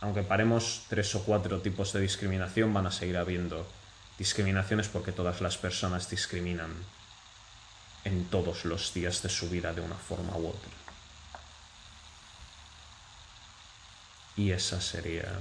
aunque 0.00 0.22
paremos 0.22 0.84
tres 0.88 1.14
o 1.14 1.24
cuatro 1.24 1.60
tipos 1.60 1.92
de 1.92 2.00
discriminación, 2.00 2.72
van 2.72 2.86
a 2.86 2.92
seguir 2.92 3.16
habiendo 3.16 3.66
Discriminación 4.18 4.80
es 4.80 4.88
porque 4.88 5.12
todas 5.12 5.40
las 5.40 5.56
personas 5.56 6.10
discriminan 6.10 6.74
en 8.02 8.24
todos 8.26 8.64
los 8.64 8.92
días 8.92 9.22
de 9.22 9.28
su 9.28 9.48
vida 9.48 9.72
de 9.72 9.80
una 9.80 9.94
forma 9.94 10.36
u 10.36 10.48
otra. 10.48 10.70
Y 14.36 14.50
esa 14.50 14.80
sería... 14.80 15.38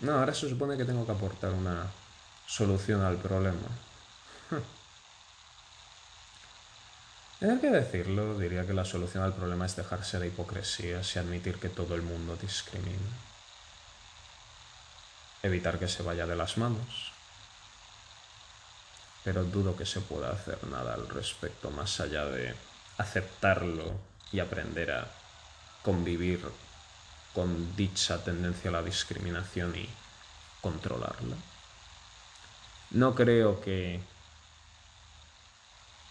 No, 0.00 0.18
ahora 0.18 0.34
se 0.34 0.48
supone 0.50 0.76
que 0.76 0.84
tengo 0.84 1.06
que 1.06 1.12
aportar 1.12 1.52
una 1.52 1.86
solución 2.46 3.02
al 3.02 3.16
problema. 3.16 3.68
Tener 7.38 7.60
que 7.60 7.70
decirlo, 7.70 8.36
diría 8.36 8.66
que 8.66 8.74
la 8.74 8.84
solución 8.84 9.22
al 9.22 9.32
problema 9.32 9.64
es 9.64 9.76
dejarse 9.76 10.18
de 10.18 10.26
hipocresías 10.26 11.14
y 11.14 11.20
admitir 11.20 11.60
que 11.60 11.68
todo 11.68 11.94
el 11.94 12.02
mundo 12.02 12.36
discrimina. 12.36 12.98
Evitar 15.44 15.78
que 15.78 15.86
se 15.86 16.02
vaya 16.02 16.26
de 16.26 16.34
las 16.34 16.58
manos. 16.58 17.12
Pero 19.22 19.44
dudo 19.44 19.76
que 19.76 19.86
se 19.86 20.00
pueda 20.00 20.32
hacer 20.32 20.64
nada 20.64 20.94
al 20.94 21.08
respecto 21.08 21.70
más 21.70 22.00
allá 22.00 22.24
de 22.24 22.56
aceptarlo 22.96 24.00
y 24.32 24.40
aprender 24.40 24.90
a 24.90 25.06
convivir 25.84 26.44
con 27.32 27.76
dicha 27.76 28.22
tendencia 28.24 28.70
a 28.70 28.72
la 28.72 28.82
discriminación 28.82 29.76
y 29.76 29.88
controlarla. 30.60 31.36
No 32.90 33.14
creo 33.14 33.60
que... 33.60 34.00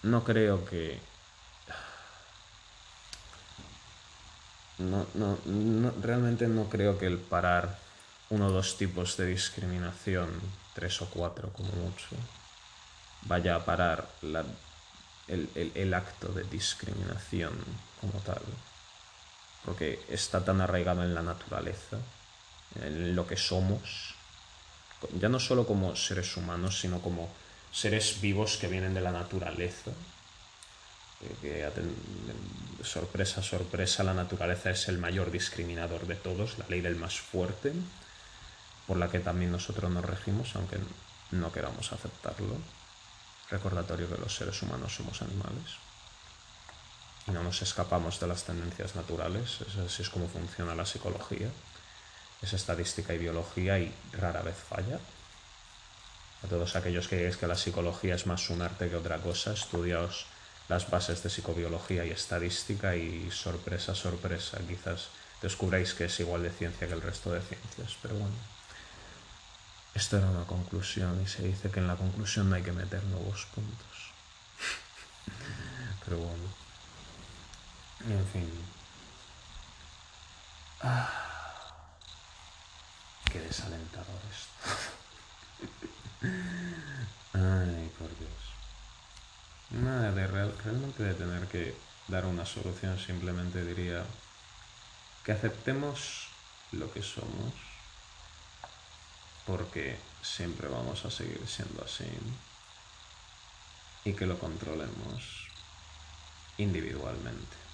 No 0.03 0.23
creo 0.23 0.63
que... 0.63 1.16
No, 4.79 5.07
no, 5.15 5.37
realmente 6.01 6.47
no 6.47 6.69
creo 6.69 6.97
que 6.97 7.07
el 7.07 7.17
parar 7.17 7.79
uno 8.29 8.47
o 8.47 8.51
dos 8.51 8.77
tipos 8.77 9.17
de 9.17 9.25
discriminación, 9.25 10.29
tres 10.73 11.01
o 11.01 11.09
cuatro 11.09 11.49
como 11.53 11.71
mucho, 11.73 12.15
vaya 13.23 13.55
a 13.55 13.65
parar 13.65 14.07
el 15.27 15.93
acto 15.93 16.27
de 16.29 16.43
discriminación 16.43 17.53
como 18.01 18.19
tal 18.19 18.41
porque 19.67 19.99
está 20.07 20.45
tan 20.45 20.61
arraigado 20.61 21.03
en 21.03 21.13
la 21.13 21.21
naturaleza, 21.21 21.97
en 22.81 23.17
lo 23.17 23.27
que 23.27 23.35
somos, 23.35 24.15
ya 25.19 25.27
no 25.27 25.41
solo 25.41 25.67
como 25.67 25.93
seres 25.93 26.37
humanos, 26.37 26.79
sino 26.79 27.01
como 27.01 27.29
seres 27.69 28.21
vivos 28.21 28.55
que 28.55 28.69
vienen 28.69 28.93
de 28.93 29.01
la 29.01 29.11
naturaleza. 29.11 29.91
Que, 31.41 31.67
sorpresa, 32.83 33.41
sorpresa, 33.41 34.03
la 34.03 34.13
naturaleza 34.13 34.69
es 34.69 34.87
el 34.87 34.99
mayor 34.99 35.31
discriminador 35.31 36.05
de 36.05 36.15
todos, 36.15 36.57
la 36.59 36.67
ley 36.67 36.81
del 36.81 36.95
más 36.95 37.19
fuerte, 37.19 37.73
por 38.85 38.97
la 38.97 39.09
que 39.09 39.19
también 39.19 39.51
nosotros 39.51 39.91
nos 39.91 40.05
regimos, 40.05 40.55
aunque 40.55 40.77
no 41.31 41.51
queramos 41.51 41.91
aceptarlo. 41.91 42.57
Recordatorio 43.49 44.09
que 44.09 44.21
los 44.21 44.35
seres 44.35 44.61
humanos 44.61 44.93
somos 44.93 45.21
animales 45.21 45.77
y 47.27 47.31
no 47.31 47.43
nos 47.43 47.61
escapamos 47.61 48.19
de 48.19 48.27
las 48.27 48.43
tendencias 48.43 48.95
naturales. 48.95 49.59
Así 49.85 50.01
es 50.01 50.09
como 50.09 50.27
funciona 50.27 50.75
la 50.75 50.85
psicología. 50.85 51.49
Es 52.41 52.53
estadística 52.53 53.13
y 53.13 53.17
biología 53.17 53.79
y 53.79 53.93
rara 54.13 54.41
vez 54.41 54.55
falla. 54.55 54.99
A 56.43 56.47
todos 56.47 56.75
aquellos 56.75 57.07
que 57.07 57.17
creéis 57.17 57.37
que 57.37 57.47
la 57.47 57.55
psicología 57.55 58.15
es 58.15 58.27
más 58.27 58.49
un 58.49 58.61
arte 58.61 58.89
que 58.89 58.95
otra 58.95 59.17
cosa, 59.17 59.53
estudiaos 59.53 60.27
las 60.69 60.89
bases 60.89 61.23
de 61.23 61.29
psicobiología 61.29 62.05
y 62.05 62.11
estadística 62.11 62.95
y 62.95 63.31
sorpresa, 63.31 63.95
sorpresa, 63.95 64.59
quizás 64.67 65.09
descubráis 65.41 65.93
que 65.93 66.05
es 66.05 66.19
igual 66.19 66.43
de 66.43 66.51
ciencia 66.51 66.87
que 66.87 66.93
el 66.93 67.01
resto 67.01 67.31
de 67.31 67.41
ciencias. 67.41 67.97
Pero 68.01 68.15
bueno, 68.15 68.35
esto 69.93 70.17
era 70.17 70.27
una 70.27 70.45
conclusión 70.45 71.21
y 71.23 71.27
se 71.27 71.43
dice 71.43 71.71
que 71.71 71.79
en 71.79 71.87
la 71.87 71.95
conclusión 71.95 72.49
no 72.49 72.55
hay 72.55 72.63
que 72.63 72.71
meter 72.71 73.03
nuevos 73.05 73.47
puntos. 73.53 74.11
Pero 76.05 76.17
bueno. 76.17 76.67
En 78.07 78.27
fin. 78.27 78.49
Ah, 80.81 81.09
qué 83.31 83.39
desalentador 83.39 84.21
esto. 84.31 84.53
Ay, 87.33 87.91
por 87.97 88.09
Dios. 88.19 88.41
De 89.97 90.27
realmente 90.27 91.03
de 91.03 91.13
tener 91.15 91.47
que 91.47 91.75
dar 92.07 92.25
una 92.25 92.45
solución, 92.45 92.99
simplemente 92.99 93.65
diría 93.65 94.05
que 95.23 95.31
aceptemos 95.31 96.27
lo 96.71 96.91
que 96.93 97.01
somos, 97.01 97.53
porque 99.47 99.97
siempre 100.21 100.67
vamos 100.67 101.03
a 101.03 101.09
seguir 101.09 101.41
siendo 101.47 101.83
así, 101.83 102.05
y 104.05 104.13
que 104.13 104.27
lo 104.27 104.37
controlemos 104.37 105.47
individualmente. 106.59 107.67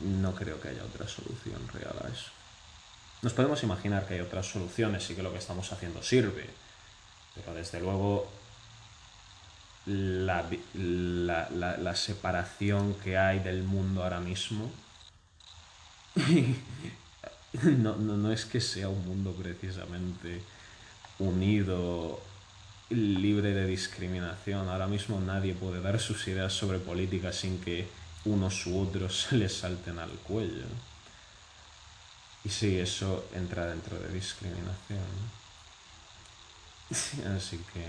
no 0.00 0.34
creo 0.34 0.60
que 0.60 0.68
haya 0.68 0.84
otra 0.84 1.06
solución 1.06 1.68
real 1.68 1.94
a 2.02 2.08
eso. 2.08 2.39
Nos 3.22 3.32
podemos 3.34 3.62
imaginar 3.62 4.06
que 4.06 4.14
hay 4.14 4.20
otras 4.20 4.46
soluciones 4.46 5.08
y 5.10 5.14
que 5.14 5.22
lo 5.22 5.32
que 5.32 5.38
estamos 5.38 5.70
haciendo 5.72 6.02
sirve, 6.02 6.48
pero 7.34 7.54
desde 7.54 7.80
luego 7.80 8.30
la, 9.86 10.46
separación 11.94 12.94
que 12.94 13.18
hay 13.18 13.40
del 13.40 13.62
mundo 13.62 14.02
ahora 14.02 14.20
mismo 14.20 14.70
no, 17.62 17.96
no 17.96 18.32
es 18.32 18.44
que 18.44 18.60
sea 18.60 18.88
un 18.88 19.04
mundo 19.06 19.32
precisamente 19.32 20.42
unido, 21.18 22.20
libre 22.90 23.52
de 23.54 23.66
discriminación. 23.66 24.68
Ahora 24.68 24.86
mismo 24.86 25.20
nadie 25.20 25.54
puede 25.54 25.80
dar 25.80 26.00
sus 26.00 26.26
ideas 26.28 26.52
sobre 26.52 26.78
política 26.78 27.32
sin 27.32 27.60
que 27.60 27.88
unos 28.24 28.66
u 28.66 28.80
otros 28.80 29.22
se 29.28 29.36
les 29.36 29.56
salten 29.56 29.98
al 29.98 30.10
cuello. 30.10 30.64
Y 32.44 32.48
sí, 32.48 32.78
eso 32.78 33.26
entra 33.34 33.66
dentro 33.66 33.98
de 33.98 34.08
discriminación. 34.08 35.04
Así 37.36 37.58
que, 37.72 37.84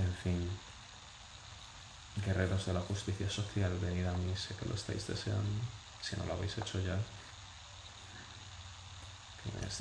en 0.00 0.14
fin, 0.22 0.48
guerreros 2.24 2.66
de 2.66 2.72
la 2.72 2.80
justicia 2.80 3.28
social, 3.28 3.76
venid 3.80 4.06
a 4.06 4.12
mí, 4.12 4.34
sé 4.36 4.54
que 4.54 4.66
lo 4.66 4.74
estáis 4.74 5.06
deseando, 5.06 5.64
si 6.00 6.16
no 6.16 6.24
lo 6.24 6.34
habéis 6.34 6.56
hecho 6.58 6.80
ya. 6.80 6.98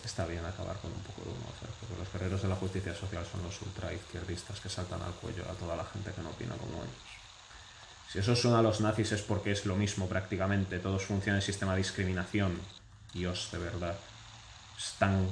Está 0.04 0.26
bien 0.26 0.45
acabar 0.45 0.76
con 0.80 0.91
un 0.91 0.99
poco 1.04 1.21
de 1.21 1.30
humor, 1.30 1.54
porque 1.80 1.95
los 1.97 2.12
guerreros 2.12 2.41
de 2.41 2.49
la 2.49 2.56
justicia 2.56 2.93
social 2.93 3.26
son 3.26 3.43
los 3.43 3.62
ultraizquierdistas 3.62 4.60
que 4.60 4.67
saltan 4.67 5.02
al 5.02 5.13
cuello 5.13 5.43
a 5.49 5.54
toda 5.54 5.78
la 5.78 5.86
gente 5.86 6.12
que 6.12 6.21
no 6.21 6.32
opina 6.32 6.56
como 6.56 6.84
ellos. 6.84 7.13
Si 8.12 8.19
eso 8.19 8.36
suena 8.36 8.60
a 8.60 8.62
los 8.62 8.82
nazis 8.82 9.13
es 9.13 9.21
porque 9.21 9.52
es 9.52 9.65
lo 9.65 9.76
mismo 9.76 10.08
prácticamente, 10.08 10.80
todos 10.80 11.06
funcionan 11.06 11.38
en 11.39 11.45
sistema 11.45 11.71
de 11.71 11.80
discriminación. 11.80 12.60
Dios, 13.13 13.49
de 13.52 13.60
verdad. 13.60 13.95
Es 14.78 14.93
tan 14.97 15.28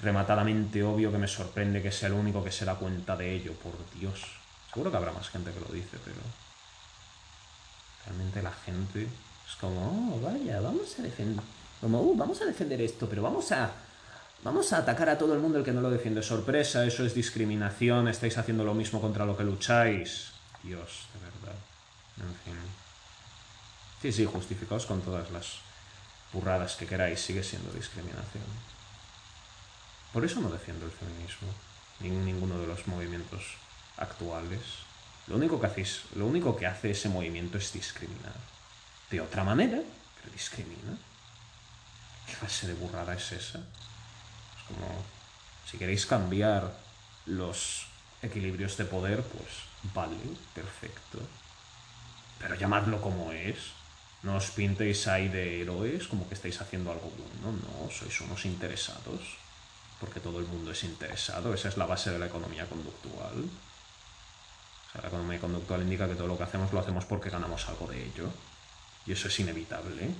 rematadamente 0.00 0.82
obvio 0.82 1.12
que 1.12 1.18
me 1.18 1.28
sorprende 1.28 1.80
que 1.80 1.92
sea 1.92 2.08
el 2.08 2.14
único 2.14 2.42
que 2.42 2.50
se 2.50 2.64
da 2.64 2.74
cuenta 2.74 3.16
de 3.16 3.32
ello, 3.32 3.52
por 3.54 3.72
Dios. 3.98 4.20
Seguro 4.72 4.90
que 4.90 4.96
habrá 4.96 5.12
más 5.12 5.28
gente 5.28 5.52
que 5.52 5.60
lo 5.60 5.68
dice, 5.68 5.98
pero... 6.04 6.20
Realmente 8.04 8.42
la 8.42 8.52
gente 8.52 9.02
es 9.02 9.54
como, 9.60 10.16
oh, 10.16 10.20
vaya, 10.20 10.60
vamos 10.60 10.98
a 10.98 11.02
defender... 11.02 11.44
Como, 11.80 12.00
uh, 12.00 12.16
vamos 12.16 12.40
a 12.42 12.46
defender 12.46 12.80
esto, 12.80 13.08
pero 13.08 13.22
vamos 13.22 13.52
a... 13.52 13.70
Vamos 14.42 14.72
a 14.72 14.78
atacar 14.78 15.08
a 15.08 15.18
todo 15.18 15.34
el 15.34 15.40
mundo 15.40 15.58
el 15.58 15.64
que 15.64 15.72
no 15.72 15.80
lo 15.80 15.88
defiende. 15.88 16.20
Sorpresa, 16.20 16.84
eso 16.84 17.04
es 17.04 17.14
discriminación, 17.14 18.08
estáis 18.08 18.36
haciendo 18.38 18.64
lo 18.64 18.74
mismo 18.74 19.00
contra 19.00 19.24
lo 19.24 19.36
que 19.36 19.44
lucháis. 19.44 20.32
Dios, 20.64 21.06
de 21.14 21.20
verdad. 21.20 21.58
En 22.18 22.34
fin. 22.44 22.60
Sí, 24.00 24.10
sí, 24.10 24.24
justificaos 24.24 24.84
con 24.86 25.00
todas 25.00 25.30
las 25.30 25.58
burradas 26.32 26.76
que 26.76 26.86
queráis, 26.86 27.20
sigue 27.20 27.42
siendo 27.42 27.70
discriminación. 27.72 28.44
Por 30.12 30.24
eso 30.24 30.40
no 30.40 30.50
defiendo 30.50 30.86
el 30.86 30.92
feminismo, 30.92 31.48
ni 32.00 32.10
ninguno 32.10 32.58
de 32.58 32.66
los 32.66 32.86
movimientos 32.86 33.42
actuales. 33.96 34.60
Lo 35.26 35.36
único 35.36 35.60
que 35.60 35.66
hacéis, 35.66 36.02
lo 36.14 36.26
único 36.26 36.56
que 36.56 36.66
hace 36.66 36.90
ese 36.90 37.08
movimiento 37.08 37.58
es 37.58 37.72
discriminar. 37.72 38.36
De 39.10 39.20
otra 39.20 39.44
manera, 39.44 39.80
pero 40.20 40.32
discrimina. 40.32 40.96
¿Qué 42.26 42.34
clase 42.34 42.66
de 42.66 42.74
burrada 42.74 43.14
es 43.14 43.32
esa? 43.32 43.58
Es 43.58 44.62
como, 44.68 45.04
si 45.70 45.78
queréis 45.78 46.06
cambiar 46.06 46.72
los 47.26 47.86
equilibrios 48.22 48.76
de 48.76 48.84
poder, 48.84 49.22
pues 49.22 49.48
vale, 49.94 50.16
perfecto 50.54 51.18
pero 52.42 52.56
llamadlo 52.56 53.00
como 53.00 53.32
es. 53.32 53.56
No 54.22 54.36
os 54.38 54.54
pintéis 54.54 55.08
ahí 55.10 55.26
de 55.26 55.62
héroes 55.62 56.06
como 56.06 56.28
que 56.28 56.34
estáis 56.38 56.60
haciendo 56.60 56.92
algo 56.92 57.10
bueno, 57.10 57.58
no, 57.58 57.90
sois 57.90 58.14
unos 58.22 58.46
interesados, 58.46 59.38
porque 59.98 60.20
todo 60.20 60.38
el 60.38 60.46
mundo 60.46 60.70
es 60.70 60.84
interesado, 60.84 61.52
esa 61.54 61.68
es 61.68 61.76
la 61.76 61.86
base 61.86 62.10
de 62.10 62.18
la 62.18 62.26
economía 62.26 62.66
conductual. 62.66 63.50
La 64.94 65.08
economía 65.08 65.40
conductual 65.40 65.82
indica 65.82 66.06
que 66.06 66.14
todo 66.14 66.28
lo 66.28 66.38
que 66.38 66.44
hacemos 66.44 66.72
lo 66.72 66.78
hacemos 66.78 67.04
porque 67.04 67.30
ganamos 67.30 67.66
algo 67.68 67.86
de 67.88 68.04
ello, 68.04 68.30
y 69.06 69.12
eso 69.12 69.26
es 69.26 69.40
inevitable. 69.40 70.14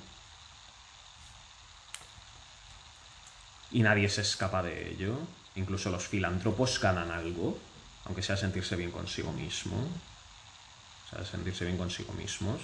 Y 3.70 3.82
nadie 3.82 4.08
se 4.08 4.22
escapa 4.22 4.62
de 4.62 4.90
ello, 4.90 5.16
incluso 5.54 5.90
los 5.90 6.08
filántropos 6.08 6.80
ganan 6.80 7.10
algo, 7.10 7.56
aunque 8.04 8.22
sea 8.22 8.36
sentirse 8.36 8.74
bien 8.74 8.90
consigo 8.90 9.32
mismo, 9.32 9.76
o 9.76 11.10
sea, 11.10 11.24
sentirse 11.24 11.64
bien 11.64 11.78
consigo 11.78 12.12
mismos. 12.14 12.60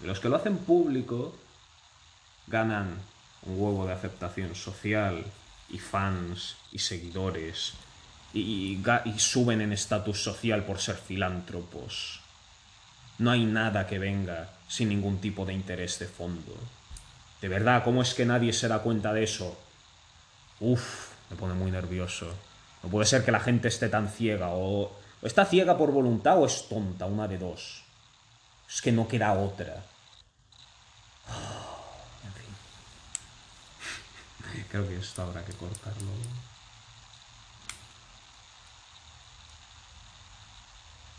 Los 0.00 0.20
que 0.20 0.28
lo 0.28 0.36
hacen 0.36 0.58
público 0.58 1.34
ganan 2.46 2.98
un 3.42 3.60
huevo 3.60 3.86
de 3.86 3.92
aceptación 3.92 4.54
social 4.54 5.24
y 5.70 5.78
fans 5.78 6.56
y 6.72 6.78
seguidores 6.78 7.72
y, 8.32 8.78
suben 9.16 9.62
en 9.62 9.72
estatus 9.72 10.22
social 10.22 10.64
por 10.64 10.78
ser 10.78 10.96
filántropos. 10.96 12.20
No 13.18 13.30
hay 13.30 13.46
nada 13.46 13.86
que 13.86 13.98
venga 13.98 14.50
sin 14.68 14.90
ningún 14.90 15.20
tipo 15.20 15.46
de 15.46 15.54
interés 15.54 15.98
de 15.98 16.06
fondo. 16.06 16.54
De 17.40 17.48
verdad, 17.48 17.82
¿cómo 17.82 18.02
es 18.02 18.12
que 18.12 18.26
nadie 18.26 18.52
se 18.52 18.68
da 18.68 18.80
cuenta 18.80 19.12
de 19.14 19.24
eso? 19.24 19.56
Uf, 20.60 21.12
me 21.30 21.36
pone 21.36 21.54
muy 21.54 21.70
nervioso. 21.70 22.28
No 22.82 22.90
puede 22.90 23.06
ser 23.06 23.24
que 23.24 23.32
la 23.32 23.40
gente 23.40 23.68
esté 23.68 23.88
tan 23.88 24.08
ciega 24.10 24.48
o 24.50 24.92
está 25.22 25.46
ciega 25.46 25.78
por 25.78 25.92
voluntad 25.92 26.38
o 26.38 26.46
es 26.46 26.68
tonta, 26.68 27.06
una 27.06 27.26
de 27.26 27.38
dos. 27.38 27.85
Es 28.68 28.82
que 28.82 28.92
no 28.92 29.08
queda 29.08 29.32
otra. 29.32 29.84
En 32.24 32.32
fin. 32.32 32.56
Creo 34.70 34.88
que 34.88 34.96
esto 34.98 35.22
habrá 35.22 35.44
que 35.44 35.52
cortarlo. 35.52 36.10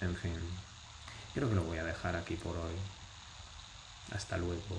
En 0.01 0.15
fin. 0.15 0.39
Creo 1.33 1.49
que 1.49 1.55
lo 1.55 1.63
voy 1.63 1.77
a 1.77 1.83
dejar 1.83 2.15
aquí 2.15 2.35
por 2.35 2.55
hoy. 2.55 2.75
Hasta 4.11 4.37
luego. 4.37 4.77